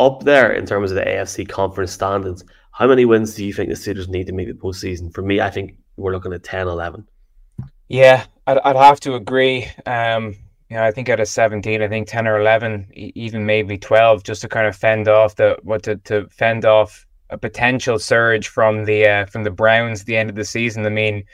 up 0.00 0.22
there 0.24 0.52
in 0.52 0.66
terms 0.66 0.90
of 0.90 0.96
the 0.96 1.04
AFC 1.04 1.48
conference 1.48 1.92
standings. 1.92 2.44
How 2.72 2.88
many 2.88 3.04
wins 3.04 3.34
do 3.34 3.44
you 3.44 3.52
think 3.52 3.68
the 3.68 3.76
Steelers 3.76 4.08
need 4.08 4.26
to 4.26 4.32
make 4.32 4.48
the 4.48 4.54
postseason? 4.54 5.14
For 5.14 5.22
me, 5.22 5.40
I 5.40 5.50
think 5.50 5.76
we're 5.96 6.12
looking 6.12 6.32
at 6.32 6.42
10, 6.42 6.66
11. 6.66 7.06
Yeah, 7.88 8.24
I'd, 8.46 8.58
I'd 8.58 8.76
have 8.76 9.00
to 9.00 9.14
agree. 9.14 9.68
Um, 9.86 10.34
you 10.68 10.76
know, 10.76 10.82
I 10.82 10.90
think 10.90 11.08
at 11.08 11.20
a 11.20 11.26
17, 11.26 11.82
I 11.82 11.88
think 11.88 12.08
10 12.08 12.26
or 12.26 12.40
11, 12.40 12.90
even 12.94 13.46
maybe 13.46 13.78
12, 13.78 14.24
just 14.24 14.42
to 14.42 14.48
kind 14.48 14.66
of 14.66 14.74
fend 14.74 15.06
off 15.06 15.36
the 15.36 15.56
what 15.62 15.82
to, 15.84 15.96
to 15.96 16.26
fend 16.30 16.64
off 16.64 17.06
a 17.30 17.38
potential 17.38 17.98
surge 17.98 18.48
from 18.48 18.84
the 18.84 19.06
uh, 19.06 19.26
from 19.26 19.44
the 19.44 19.50
Browns 19.50 20.00
at 20.00 20.06
the 20.06 20.16
end 20.16 20.30
of 20.30 20.36
the 20.36 20.44
season. 20.44 20.84
I 20.86 20.88
mean, 20.88 21.24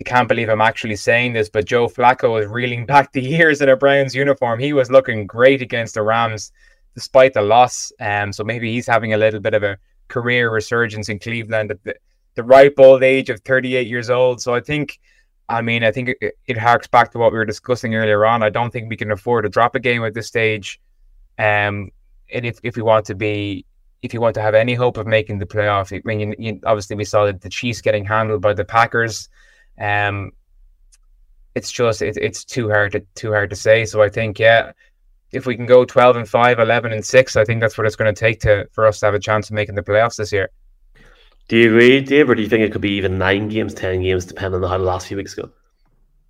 you 0.00 0.04
can't 0.04 0.28
believe 0.28 0.48
I'm 0.48 0.62
actually 0.62 0.96
saying 0.96 1.34
this, 1.34 1.50
but 1.50 1.66
Joe 1.66 1.86
Flacco 1.86 2.32
was 2.32 2.46
reeling 2.46 2.86
back 2.86 3.12
the 3.12 3.20
years 3.20 3.60
in 3.60 3.68
a 3.68 3.76
Browns 3.76 4.14
uniform. 4.14 4.58
He 4.58 4.72
was 4.72 4.90
looking 4.90 5.26
great 5.26 5.60
against 5.60 5.94
the 5.94 6.02
Rams 6.02 6.52
despite 6.94 7.34
the 7.34 7.42
loss. 7.42 7.92
Um, 8.00 8.32
so 8.32 8.42
maybe 8.42 8.72
he's 8.72 8.86
having 8.86 9.12
a 9.12 9.18
little 9.18 9.40
bit 9.40 9.52
of 9.52 9.62
a 9.62 9.76
career 10.08 10.50
resurgence 10.50 11.10
in 11.10 11.18
Cleveland 11.18 11.72
at 11.72 11.84
the, 11.84 11.94
the 12.34 12.42
ripe 12.42 12.76
old 12.78 13.02
age 13.02 13.28
of 13.28 13.40
38 13.40 13.86
years 13.86 14.08
old. 14.08 14.40
So 14.40 14.54
I 14.54 14.60
think, 14.60 14.98
I 15.50 15.60
mean, 15.60 15.84
I 15.84 15.92
think 15.92 16.14
it, 16.22 16.38
it 16.46 16.56
harks 16.56 16.86
back 16.86 17.12
to 17.12 17.18
what 17.18 17.30
we 17.30 17.38
were 17.38 17.44
discussing 17.44 17.94
earlier 17.94 18.24
on. 18.24 18.42
I 18.42 18.48
don't 18.48 18.72
think 18.72 18.88
we 18.88 18.96
can 18.96 19.10
afford 19.10 19.44
to 19.44 19.50
drop 19.50 19.74
a 19.74 19.80
game 19.80 20.02
at 20.02 20.14
this 20.14 20.26
stage. 20.26 20.80
Um, 21.38 21.90
and 22.32 22.46
if, 22.46 22.58
if 22.62 22.74
we 22.74 22.82
want 22.82 23.04
to 23.06 23.14
be, 23.14 23.66
if 24.00 24.14
you 24.14 24.20
want 24.22 24.34
to 24.36 24.40
have 24.40 24.54
any 24.54 24.72
hope 24.72 24.96
of 24.96 25.06
making 25.06 25.40
the 25.40 25.46
playoff, 25.46 25.94
I 25.94 26.00
mean, 26.06 26.20
you, 26.20 26.34
you, 26.38 26.60
obviously 26.64 26.96
we 26.96 27.04
saw 27.04 27.30
the 27.30 27.50
Chiefs 27.50 27.82
getting 27.82 28.06
handled 28.06 28.40
by 28.40 28.54
the 28.54 28.64
Packers. 28.64 29.28
Um, 29.78 30.32
it's 31.54 31.70
just 31.70 32.02
it, 32.02 32.16
it's 32.16 32.44
too 32.44 32.68
hard 32.68 32.92
to 32.92 33.00
too 33.14 33.32
hard 33.32 33.50
to 33.50 33.56
say. 33.56 33.84
So 33.84 34.02
I 34.02 34.08
think 34.08 34.38
yeah, 34.38 34.72
if 35.32 35.46
we 35.46 35.56
can 35.56 35.66
go 35.66 35.84
12 35.84 36.16
and 36.16 36.28
5, 36.28 36.58
11 36.58 36.92
and 36.92 37.04
6, 37.04 37.36
I 37.36 37.44
think 37.44 37.60
that's 37.60 37.76
what 37.76 37.86
it's 37.86 37.96
going 37.96 38.12
to 38.12 38.18
take 38.18 38.40
to 38.40 38.68
for 38.72 38.86
us 38.86 39.00
to 39.00 39.06
have 39.06 39.14
a 39.14 39.20
chance 39.20 39.48
of 39.48 39.54
making 39.54 39.74
the 39.74 39.82
playoffs 39.82 40.16
this 40.16 40.32
year. 40.32 40.50
Do 41.48 41.56
you 41.56 41.68
agree, 41.68 42.00
Dave, 42.00 42.30
or 42.30 42.34
do 42.34 42.42
you 42.42 42.48
think 42.48 42.62
it 42.62 42.72
could 42.72 42.80
be 42.80 42.92
even 42.92 43.18
nine 43.18 43.48
games, 43.48 43.74
ten 43.74 44.02
games, 44.02 44.24
depending 44.24 44.62
on 44.62 44.70
how 44.70 44.78
the 44.78 44.84
last 44.84 45.08
few 45.08 45.16
weeks 45.16 45.34
go? 45.34 45.50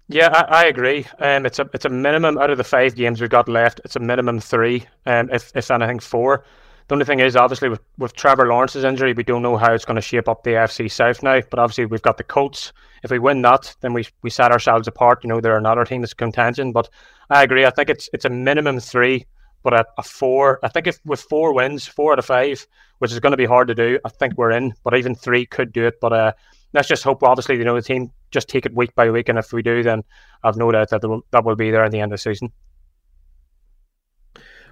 Yeah, 0.08 0.28
I, 0.28 0.62
I 0.62 0.64
agree. 0.64 1.06
Um, 1.18 1.46
it's 1.46 1.58
a 1.58 1.68
it's 1.74 1.84
a 1.84 1.90
minimum 1.90 2.38
out 2.38 2.50
of 2.50 2.58
the 2.58 2.64
five 2.64 2.96
games 2.96 3.20
we've 3.20 3.30
got 3.30 3.48
left. 3.48 3.80
It's 3.84 3.96
a 3.96 4.00
minimum 4.00 4.40
three, 4.40 4.86
um, 5.06 5.28
if 5.30 5.52
if 5.54 5.70
anything 5.70 6.00
four. 6.00 6.44
The 6.88 6.94
only 6.94 7.04
thing 7.04 7.20
is, 7.20 7.36
obviously, 7.36 7.68
with, 7.68 7.80
with 7.98 8.14
Trevor 8.14 8.48
Lawrence's 8.48 8.82
injury, 8.82 9.12
we 9.12 9.22
don't 9.22 9.42
know 9.42 9.56
how 9.56 9.72
it's 9.72 9.84
going 9.84 9.94
to 9.94 10.00
shape 10.00 10.28
up 10.28 10.42
the 10.42 10.50
AFC 10.50 10.90
South 10.90 11.22
now. 11.22 11.40
But 11.48 11.60
obviously, 11.60 11.86
we've 11.86 12.02
got 12.02 12.16
the 12.16 12.24
Colts. 12.24 12.72
If 13.02 13.10
we 13.10 13.18
win 13.18 13.42
that, 13.42 13.74
then 13.80 13.92
we 13.92 14.06
we 14.22 14.30
set 14.30 14.52
ourselves 14.52 14.88
apart. 14.88 15.24
You 15.24 15.28
know, 15.28 15.40
they're 15.40 15.56
another 15.56 15.84
team 15.84 16.02
that's 16.02 16.14
contention. 16.14 16.72
But 16.72 16.88
I 17.28 17.42
agree. 17.42 17.64
I 17.64 17.70
think 17.70 17.90
it's 17.90 18.08
it's 18.12 18.24
a 18.24 18.30
minimum 18.30 18.80
three, 18.80 19.26
but 19.62 19.72
a, 19.72 19.84
a 19.98 20.02
four. 20.02 20.58
I 20.62 20.68
think 20.68 20.86
if 20.86 20.98
with 21.04 21.20
four 21.20 21.54
wins, 21.54 21.86
four 21.86 22.12
out 22.12 22.18
of 22.18 22.26
five, 22.26 22.66
which 22.98 23.12
is 23.12 23.20
going 23.20 23.32
to 23.32 23.36
be 23.36 23.46
hard 23.46 23.68
to 23.68 23.74
do, 23.74 23.98
I 24.04 24.08
think 24.08 24.36
we're 24.36 24.52
in. 24.52 24.74
But 24.84 24.96
even 24.96 25.14
three 25.14 25.46
could 25.46 25.72
do 25.72 25.86
it. 25.86 26.00
But 26.00 26.12
uh, 26.12 26.32
let's 26.72 26.88
just 26.88 27.04
hope. 27.04 27.22
Obviously, 27.22 27.56
you 27.56 27.64
know, 27.64 27.74
the 27.74 27.82
team 27.82 28.10
just 28.30 28.48
take 28.48 28.66
it 28.66 28.74
week 28.74 28.94
by 28.94 29.10
week, 29.10 29.28
and 29.28 29.38
if 29.38 29.52
we 29.52 29.62
do, 29.62 29.82
then 29.82 30.04
I've 30.42 30.56
no 30.56 30.70
doubt 30.70 30.90
that 30.90 31.02
will, 31.02 31.24
that 31.30 31.44
will 31.44 31.56
be 31.56 31.70
there 31.70 31.84
at 31.84 31.92
the 31.92 32.00
end 32.00 32.12
of 32.12 32.18
the 32.18 32.22
season. 32.22 32.52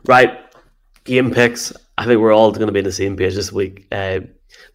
Right, 0.07 0.39
game 1.05 1.33
picks. 1.33 1.73
I 1.97 2.05
think 2.05 2.21
we're 2.21 2.33
all 2.33 2.53
going 2.53 2.69
to 2.69 2.73
be 2.73 2.79
on 2.79 2.85
the 2.85 2.93
same 2.93 3.17
page 3.17 3.35
this 3.35 3.53
week. 3.53 3.87
Uh, 3.91 4.21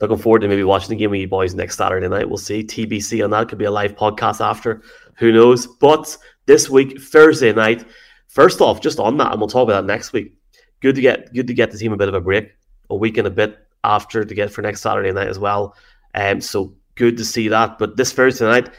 looking 0.01 0.17
forward 0.17 0.41
to 0.41 0.47
maybe 0.47 0.63
watching 0.63 0.89
the 0.89 0.95
game 0.95 1.11
with 1.11 1.19
you 1.19 1.27
boys 1.27 1.53
next 1.53 1.77
Saturday 1.77 2.07
night. 2.07 2.27
We'll 2.27 2.37
see. 2.37 2.63
TBC 2.63 3.23
on 3.23 3.31
that 3.31 3.49
could 3.49 3.57
be 3.57 3.65
a 3.65 3.71
live 3.71 3.95
podcast 3.95 4.43
after. 4.43 4.81
Who 5.17 5.31
knows? 5.31 5.67
But 5.67 6.17
this 6.45 6.69
week, 6.69 6.99
Thursday 6.99 7.53
night. 7.53 7.85
First 8.27 8.61
off, 8.61 8.81
just 8.81 8.99
on 8.99 9.17
that, 9.17 9.31
and 9.31 9.39
we'll 9.39 9.47
talk 9.47 9.63
about 9.63 9.81
that 9.81 9.93
next 9.93 10.11
week. 10.11 10.33
Good 10.81 10.95
to 10.95 11.01
get 11.01 11.33
good 11.33 11.47
to 11.47 11.53
get 11.53 11.71
the 11.71 11.77
team 11.77 11.93
a 11.93 11.97
bit 11.97 12.09
of 12.09 12.15
a 12.15 12.21
break, 12.21 12.51
a 12.89 12.95
week 12.95 13.17
and 13.17 13.27
a 13.27 13.31
bit 13.31 13.57
after 13.83 14.25
to 14.25 14.35
get 14.35 14.51
for 14.51 14.61
next 14.61 14.81
Saturday 14.81 15.11
night 15.11 15.27
as 15.27 15.39
well. 15.39 15.75
Um, 16.15 16.41
so 16.41 16.73
good 16.95 17.17
to 17.17 17.25
see 17.25 17.47
that. 17.49 17.77
But 17.77 17.95
this 17.95 18.11
Thursday 18.11 18.45
night, 18.45 18.69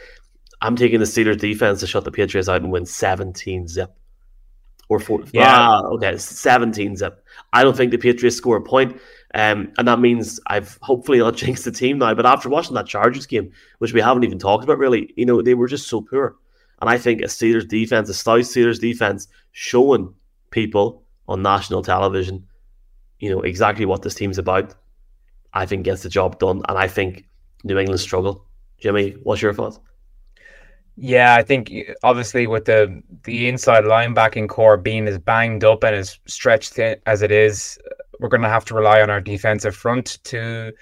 I'm 0.60 0.76
taking 0.76 0.98
the 0.98 1.04
Steelers 1.04 1.38
defense 1.38 1.80
to 1.80 1.86
shut 1.86 2.04
the 2.04 2.10
Patriots 2.10 2.48
out 2.48 2.62
and 2.62 2.72
win 2.72 2.86
17 2.86 3.68
zip 3.68 3.94
or 4.88 4.98
four. 4.98 5.24
Yeah. 5.32 5.46
Ah, 5.48 5.82
okay, 5.82 6.16
17 6.16 6.96
zip. 6.96 7.24
I 7.52 7.62
don't 7.62 7.76
think 7.76 7.90
the 7.90 7.98
Patriots 7.98 8.36
score 8.36 8.56
a 8.56 8.62
point. 8.62 9.00
Um, 9.34 9.72
and 9.78 9.86
that 9.88 10.00
means 10.00 10.40
I've 10.46 10.78
hopefully 10.80 11.18
not 11.18 11.36
jinxed 11.36 11.64
the 11.64 11.72
team 11.72 11.98
now. 11.98 12.14
But 12.14 12.26
after 12.26 12.48
watching 12.48 12.74
that 12.74 12.86
Chargers 12.86 13.26
game, 13.26 13.52
which 13.78 13.92
we 13.92 14.00
haven't 14.00 14.24
even 14.24 14.38
talked 14.38 14.64
about 14.64 14.78
really, 14.78 15.12
you 15.16 15.26
know, 15.26 15.42
they 15.42 15.54
were 15.54 15.68
just 15.68 15.88
so 15.88 16.00
poor. 16.00 16.36
And 16.80 16.90
I 16.90 16.98
think 16.98 17.20
a 17.20 17.26
Steelers 17.26 17.68
defense, 17.68 18.08
a 18.08 18.14
stout 18.14 18.40
Steelers 18.40 18.80
defense, 18.80 19.28
showing 19.52 20.12
people 20.50 21.02
on 21.28 21.42
national 21.42 21.82
television, 21.82 22.46
you 23.18 23.30
know, 23.30 23.40
exactly 23.40 23.86
what 23.86 24.02
this 24.02 24.14
team's 24.14 24.38
about, 24.38 24.74
I 25.52 25.66
think 25.66 25.84
gets 25.84 26.02
the 26.02 26.08
job 26.08 26.38
done. 26.38 26.62
And 26.68 26.76
I 26.78 26.88
think 26.88 27.26
New 27.64 27.78
England 27.78 28.00
struggle 28.00 28.44
Jimmy, 28.84 29.12
what's 29.22 29.40
your 29.40 29.54
thoughts? 29.54 29.80
Yeah, 30.96 31.34
I 31.36 31.42
think 31.42 31.72
obviously 32.02 32.46
with 32.46 32.66
the 32.66 33.02
the 33.24 33.48
inside 33.48 33.84
linebacking 33.84 34.48
core 34.48 34.76
being 34.76 35.08
as 35.08 35.18
banged 35.18 35.64
up 35.64 35.82
and 35.82 35.96
as 35.96 36.18
stretched 36.26 36.78
as 36.78 37.22
it 37.22 37.32
is, 37.32 37.78
we're 38.20 38.28
going 38.28 38.42
to 38.42 38.48
have 38.48 38.64
to 38.66 38.74
rely 38.74 39.02
on 39.02 39.10
our 39.10 39.20
defensive 39.20 39.74
front 39.74 40.18
to 40.24 40.72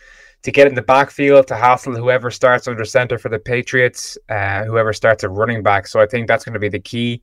to 0.42 0.51
get 0.51 0.66
in 0.66 0.75
the 0.75 0.83
backfield 0.83 1.47
to 1.47 1.57
hassle 1.57 1.95
whoever 1.95 2.31
starts 2.31 2.66
under 2.66 2.85
center 2.85 3.16
for 3.16 3.29
the 3.29 3.38
Patriots, 3.38 4.18
uh, 4.29 4.64
whoever 4.64 4.92
starts 4.92 5.23
at 5.23 5.31
running 5.31 5.62
back. 5.62 5.87
So 5.87 6.01
I 6.01 6.07
think 6.07 6.27
that's 6.27 6.45
going 6.45 6.55
to 6.55 6.59
be 6.59 6.68
the 6.68 6.81
key. 6.81 7.23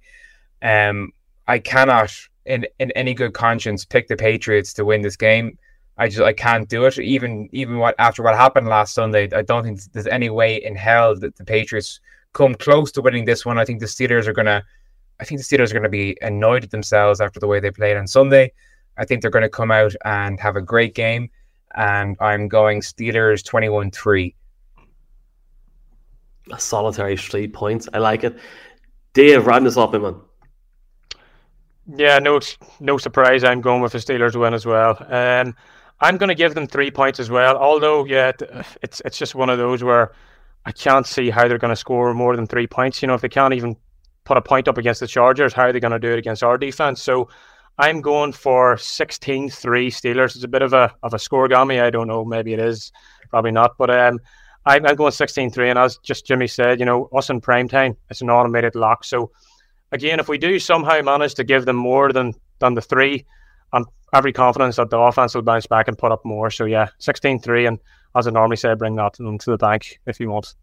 Um, 0.62 1.12
I 1.48 1.60
cannot, 1.60 2.14
in 2.46 2.66
in 2.80 2.92
any 2.92 3.14
good 3.14 3.34
conscience, 3.34 3.86
pick 3.86 4.08
the 4.08 4.16
Patriots 4.16 4.74
to 4.74 4.86
win 4.86 5.02
this 5.02 5.18
game. 5.18 5.58
I 5.98 6.08
just 6.08 6.22
I 6.22 6.34
can't 6.34 6.70
do 6.70 6.86
it. 6.86 6.98
Even 6.98 7.50
even 7.52 7.78
what 7.78 7.96
after 8.00 8.24
what 8.24 8.36
happened 8.36 8.68
last 8.68 8.94
Sunday, 8.94 9.30
I 9.34 9.42
don't 9.42 9.64
think 9.64 9.82
there's 9.92 10.08
any 10.08 10.30
way 10.30 10.56
in 10.64 10.76
hell 10.76 11.16
that 11.20 11.36
the 11.36 11.44
Patriots 11.44 12.00
come 12.34 12.56
close 12.56 12.92
to 12.94 13.02
winning 13.02 13.26
this 13.26 13.46
one. 13.46 13.58
I 13.58 13.66
think 13.66 13.80
the 13.80 13.86
Steelers 13.86 14.28
are 14.28 14.34
gonna. 14.34 14.64
I 15.20 15.26
think 15.26 15.42
the 15.42 15.46
Steelers 15.46 15.74
are 15.74 15.82
to 15.82 15.90
be 15.90 16.16
annoyed 16.22 16.64
at 16.64 16.72
themselves 16.72 17.20
after 17.20 17.42
the 17.42 17.48
way 17.48 17.60
they 17.60 17.72
played 17.72 17.98
on 17.98 18.08
Sunday. 18.08 18.54
I 19.00 19.06
think 19.06 19.22
they're 19.22 19.32
going 19.32 19.44
to 19.44 19.50
come 19.50 19.72
out 19.72 19.94
and 20.04 20.40
have 20.40 20.56
a 20.56 20.62
great 20.62 20.94
game 20.94 21.30
and 21.76 22.18
I'm 22.20 22.48
going 22.48 22.82
Steelers 22.82 23.44
21 23.46 23.92
3. 23.92 24.36
A 26.52 26.60
solitary 26.60 27.16
three 27.16 27.48
points. 27.48 27.88
I 27.94 28.00
like 28.00 28.24
it. 28.24 28.38
Dave, 29.14 29.46
round 29.46 29.68
us 29.68 29.78
up, 29.78 29.94
man. 29.94 30.16
Yeah, 31.96 32.20
no, 32.20 32.40
no 32.80 32.98
surprise. 32.98 33.44
I'm 33.44 33.62
going 33.62 33.82
with 33.82 33.92
the 33.92 33.98
Steelers 34.00 34.40
win 34.40 34.54
as 34.54 34.66
well. 34.66 34.98
Um, 35.12 35.56
I'm 36.02 36.18
going 36.18 36.30
to 36.30 36.36
give 36.36 36.56
them 36.56 36.68
three 36.68 36.92
points 36.92 37.20
as 37.20 37.30
well. 37.30 37.58
Although, 37.58 38.06
yeah, 38.06 38.32
it's 38.82 39.02
it's 39.06 39.18
just 39.18 39.36
one 39.36 39.50
of 39.50 39.58
those 39.58 39.84
where 39.84 40.12
I 40.66 40.72
can't 40.72 41.06
see 41.06 41.30
how 41.30 41.48
they're 41.48 41.58
going 41.58 41.74
to 41.74 41.76
score 41.76 42.14
more 42.14 42.36
than 42.36 42.48
three 42.48 42.68
points. 42.68 43.02
You 43.02 43.08
know, 43.08 43.16
if 43.16 43.22
they 43.22 43.30
can't 43.30 43.54
even 43.54 43.76
put 44.24 44.38
a 44.38 44.42
point 44.42 44.68
up 44.68 44.78
against 44.78 45.00
the 45.00 45.08
Chargers, 45.08 45.54
how 45.54 45.64
are 45.64 45.74
they 45.74 45.80
going 45.80 45.92
to 45.92 46.00
do 46.00 46.12
it 46.12 46.20
against 46.20 46.44
our 46.44 46.58
defense? 46.58 47.02
So 47.02 47.30
I'm 47.80 48.02
going 48.02 48.34
for 48.34 48.76
16-3 48.76 49.52
Steelers. 49.88 50.36
It's 50.36 50.44
a 50.44 50.50
bit 50.50 50.62
of 50.62 50.74
a 50.74 50.94
of 51.02 51.14
a 51.14 51.18
scorigami. 51.18 51.82
I 51.82 51.90
don't 51.90 52.10
know. 52.10 52.26
Maybe 52.26 52.54
it 52.54 52.60
is. 52.60 52.92
Probably 53.30 53.52
not. 53.52 53.78
But 53.78 53.90
um, 53.90 54.20
I'm, 54.66 54.86
I'm 54.86 54.96
going 54.96 55.14
16-3. 55.14 55.70
And 55.70 55.80
as 55.80 55.98
just 56.00 56.26
Jimmy 56.26 56.48
said, 56.48 56.80
you 56.80 56.86
know, 56.86 57.06
us 57.16 57.30
in 57.30 57.40
prime 57.40 57.70
time, 57.70 57.96
it's 58.10 58.22
an 58.22 58.30
automated 58.30 58.76
lock. 58.76 59.06
So 59.06 59.32
again, 59.94 60.20
if 60.20 60.28
we 60.28 60.38
do 60.38 60.60
somehow 60.60 61.02
manage 61.02 61.36
to 61.36 61.46
give 61.46 61.66
them 61.66 61.78
more 61.78 62.12
than 62.12 62.34
than 62.60 62.74
the 62.74 62.82
three, 62.82 63.26
I'm 63.72 63.86
every 64.14 64.34
confidence 64.34 64.76
that 64.76 64.90
the 64.90 65.00
offense 65.00 65.34
will 65.34 65.44
bounce 65.44 65.66
back 65.66 65.88
and 65.88 65.98
put 65.98 66.12
up 66.12 66.26
more. 66.26 66.52
So 66.52 66.66
yeah, 66.66 66.90
16-3. 67.00 67.66
And 67.66 67.80
as 68.14 68.28
I 68.28 68.32
normally 68.32 68.58
say, 68.58 68.74
bring 68.74 68.98
that 68.98 69.20
into 69.20 69.52
the 69.52 69.58
bank 69.58 70.02
if 70.06 70.20
you 70.20 70.30
want. 70.30 70.54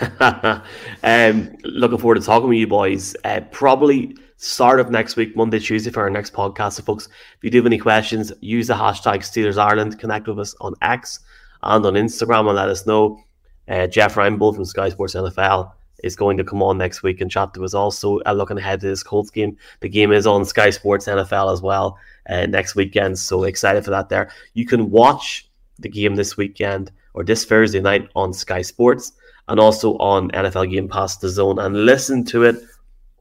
um, 1.02 1.56
looking 1.64 1.98
forward 1.98 2.20
to 2.20 2.20
talking 2.20 2.48
with 2.48 2.58
you 2.58 2.68
boys. 2.68 3.16
Uh, 3.24 3.40
probably 3.50 4.14
start 4.36 4.80
of 4.80 4.90
next 4.90 5.16
week, 5.16 5.36
Monday, 5.36 5.58
Tuesday, 5.58 5.90
for 5.90 6.02
our 6.02 6.10
next 6.10 6.32
podcast. 6.32 6.74
So, 6.74 6.82
folks, 6.82 7.06
if 7.06 7.44
you 7.44 7.50
do 7.50 7.58
have 7.58 7.66
any 7.66 7.78
questions, 7.78 8.32
use 8.40 8.66
the 8.66 8.74
hashtag 8.74 9.18
Steelers 9.18 9.58
Ireland. 9.58 9.98
Connect 9.98 10.26
with 10.26 10.38
us 10.38 10.54
on 10.60 10.74
X 10.82 11.20
and 11.62 11.84
on 11.84 11.94
Instagram 11.94 12.46
and 12.46 12.56
let 12.56 12.68
us 12.68 12.86
know. 12.86 13.22
Uh, 13.68 13.86
Jeff 13.86 14.14
Reinebold 14.14 14.54
from 14.56 14.64
Sky 14.64 14.88
Sports 14.88 15.14
NFL 15.14 15.72
is 16.02 16.16
going 16.16 16.36
to 16.36 16.44
come 16.44 16.62
on 16.62 16.78
next 16.78 17.02
week 17.02 17.20
and 17.20 17.30
chat 17.30 17.54
to 17.54 17.64
us. 17.64 17.74
Also, 17.74 18.20
uh, 18.26 18.32
looking 18.32 18.58
ahead 18.58 18.80
to 18.80 18.88
this 18.88 19.02
Colts 19.02 19.30
game. 19.30 19.56
The 19.80 19.88
game 19.88 20.12
is 20.12 20.26
on 20.26 20.44
Sky 20.44 20.70
Sports 20.70 21.06
NFL 21.06 21.52
as 21.52 21.62
well 21.62 21.98
uh, 22.28 22.46
next 22.46 22.74
weekend. 22.74 23.18
So 23.18 23.44
excited 23.44 23.84
for 23.84 23.90
that. 23.90 24.08
There, 24.08 24.30
you 24.54 24.66
can 24.66 24.90
watch 24.90 25.48
the 25.78 25.88
game 25.88 26.16
this 26.16 26.36
weekend 26.36 26.90
or 27.14 27.24
this 27.24 27.44
Thursday 27.44 27.80
night 27.80 28.08
on 28.16 28.32
Sky 28.32 28.62
Sports 28.62 29.12
and 29.48 29.60
also 29.60 29.96
on 29.98 30.30
NFL 30.30 30.70
Game 30.70 30.88
Pass 30.88 31.16
The 31.16 31.28
Zone 31.28 31.58
and 31.58 31.84
listen 31.84 32.24
to 32.26 32.44
it 32.44 32.56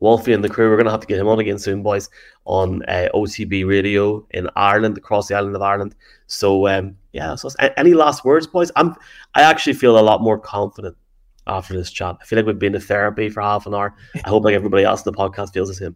Wolfie 0.02 0.34
and 0.34 0.44
the 0.44 0.50
crew. 0.50 0.70
We're 0.70 0.76
going 0.76 0.86
to 0.86 0.92
have 0.92 1.00
to 1.00 1.08
get 1.08 1.20
him 1.20 1.30
on 1.30 1.40
again 1.40 1.58
soon, 1.58 1.82
boys, 1.82 2.10
on 2.46 2.84
uh, 2.90 3.08
OTB 3.14 3.66
radio 3.66 4.26
in 4.32 4.50
Ireland, 4.56 4.98
across 4.98 5.28
the 5.28 5.36
island 5.36 5.56
of 5.56 5.62
Ireland. 5.62 5.96
So, 6.28 6.68
um, 6.68 6.98
yeah, 7.14 7.36
so 7.36 7.50
any 7.78 7.94
last 7.94 8.26
words, 8.26 8.48
boys? 8.48 8.72
I'm, 8.76 8.96
I 9.36 9.44
actually 9.44 9.74
feel 9.74 9.98
a 9.98 10.02
lot 10.02 10.22
more 10.22 10.38
confident 10.38 10.98
after 11.48 11.74
this 11.74 11.92
chat. 11.92 12.18
I 12.20 12.26
feel 12.26 12.38
like 12.38 12.46
we've 12.46 12.60
been 12.60 12.76
in 12.76 12.82
therapy 12.82 13.30
for 13.30 13.42
half 13.42 13.66
an 13.66 13.74
hour. 13.74 13.96
I 14.26 14.30
hope 14.30 14.44
like 14.44 14.56
everybody 14.56 14.84
else 14.84 15.06
in 15.06 15.12
the 15.12 15.18
podcast 15.18 15.54
feels 15.54 15.70
the 15.70 15.76
same. 15.76 15.96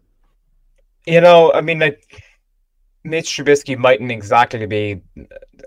You 1.06 1.20
know, 1.20 1.52
I 1.52 1.60
mean, 1.60 1.80
like 1.80 2.22
Mitch 3.04 3.30
Trubisky 3.30 3.76
mightn't 3.76 4.10
exactly 4.10 4.66
be 4.66 5.02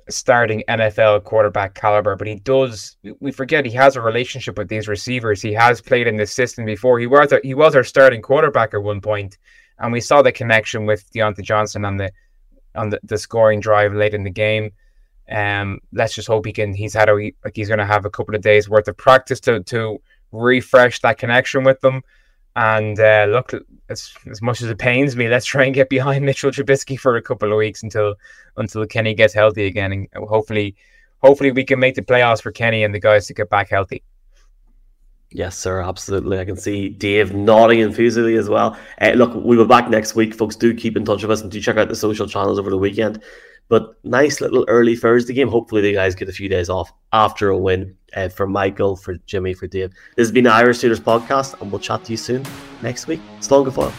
starting 0.10 0.64
NFL 0.68 1.24
quarterback 1.24 1.74
caliber, 1.74 2.16
but 2.16 2.28
he 2.28 2.36
does. 2.36 2.98
We 3.20 3.32
forget 3.32 3.66
he 3.66 3.72
has 3.74 3.96
a 3.96 4.02
relationship 4.02 4.58
with 4.58 4.68
these 4.68 4.88
receivers. 4.88 5.42
He 5.42 5.54
has 5.54 5.82
played 5.82 6.08
in 6.08 6.18
this 6.18 6.32
system 6.32 6.66
before. 6.66 7.00
He 7.00 7.08
was 7.08 7.32
a, 7.32 7.40
he 7.44 7.54
was 7.54 7.76
our 7.76 7.84
starting 7.84 8.22
quarterback 8.22 8.74
at 8.74 8.84
one 8.84 9.02
point, 9.02 9.38
and 9.80 9.92
we 9.92 10.02
saw 10.02 10.22
the 10.22 10.32
connection 10.32 10.86
with 10.86 11.12
Diontae 11.12 11.44
Johnson 11.44 11.86
on 11.86 11.98
the 11.98 12.12
on 12.76 12.90
the, 12.90 13.00
the 13.04 13.18
scoring 13.18 13.60
drive 13.60 13.94
late 13.94 14.14
in 14.14 14.24
the 14.24 14.30
game. 14.30 14.72
Um, 15.32 15.80
let's 15.94 16.16
just 16.16 16.28
hope 16.28 16.46
he 16.46 16.54
can. 16.54 16.74
He's 16.74 16.94
had 16.94 17.10
a 17.10 17.14
like 17.14 17.56
he's 17.56 17.68
going 17.68 17.80
to 17.80 17.86
have 17.86 18.06
a 18.06 18.10
couple 18.10 18.36
of 18.36 18.42
days 18.42 18.70
worth 18.70 18.88
of 18.88 18.98
practice 18.98 19.40
to 19.42 19.64
to 19.64 20.02
refresh 20.32 21.00
that 21.02 21.18
connection 21.18 21.64
with 21.64 21.80
them. 21.82 22.02
And 22.56 23.00
uh, 23.00 23.28
look, 23.30 23.54
as, 23.90 24.12
as 24.30 24.42
much 24.42 24.62
as 24.62 24.70
it 24.70 24.78
pains 24.78 25.16
me, 25.16 25.30
let's 25.30 25.46
try 25.46 25.66
and 25.66 25.74
get 25.74 25.90
behind 25.90 26.26
Mitchell 26.26 26.52
Trubisky 26.52 27.00
for 27.00 27.16
a 27.16 27.22
couple 27.22 27.52
of 27.52 27.58
weeks 27.58 27.84
until 27.84 28.16
until 28.58 28.86
Kenny 28.86 29.14
gets 29.14 29.34
healthy 29.34 29.66
again, 29.66 29.92
and 29.92 30.08
hopefully, 30.28 30.76
hopefully 31.20 31.52
we 31.52 31.64
can 31.64 31.80
make 31.80 31.96
the 31.96 32.02
playoffs 32.02 32.42
for 32.42 32.52
Kenny 32.52 32.84
and 32.84 32.94
the 32.94 33.00
guys 33.00 33.28
to 33.28 33.34
get 33.34 33.50
back 33.50 33.70
healthy. 33.70 34.04
Yes, 35.32 35.56
sir, 35.56 35.82
absolutely. 35.82 36.40
I 36.40 36.46
can 36.46 36.58
see 36.58 36.90
Dave 36.90 37.36
nodding 37.36 37.80
enthusiastically 37.80 38.36
as 38.36 38.50
well. 38.50 38.76
Uh, 39.00 39.12
look, 39.12 39.32
we'll 39.36 39.64
be 39.64 39.68
back 39.68 39.88
next 39.88 40.16
week, 40.16 40.34
folks. 40.34 40.56
Do 40.56 40.74
keep 40.74 40.98
in 40.98 41.06
touch 41.06 41.22
with 41.22 41.30
us 41.30 41.42
and 41.42 41.52
do 41.52 41.62
check 41.62 41.78
out 41.78 41.88
the 41.88 41.96
social 41.96 42.28
channels 42.28 42.58
over 42.58 42.72
the 42.72 42.78
weekend. 42.78 43.22
But 43.70 43.94
nice 44.04 44.42
little 44.42 44.66
early 44.68 44.96
Thursday 44.96 45.34
game. 45.34 45.48
Hopefully, 45.48 45.82
the 45.82 45.94
guys 45.94 46.16
get 46.16 46.28
a 46.28 46.34
few 46.34 46.50
days 46.50 46.70
off 46.70 46.92
after 47.14 47.50
a 47.50 47.58
win 47.58 47.96
uh, 48.16 48.30
for 48.30 48.48
Michael, 48.48 48.96
for 48.96 49.16
Jimmy, 49.26 49.54
for 49.54 49.68
Dave. 49.68 49.92
This 50.16 50.28
has 50.28 50.32
been 50.32 50.46
the 50.46 50.52
Irish 50.52 50.80
Steelers 50.80 51.00
podcast, 51.00 51.60
and 51.62 51.72
we'll 51.72 51.80
chat 51.80 52.04
to 52.06 52.12
you 52.12 52.18
soon 52.18 52.44
next 52.82 53.08
week. 53.08 53.22
It's 53.38 53.48
Slán 53.48 53.66
go 53.66 53.94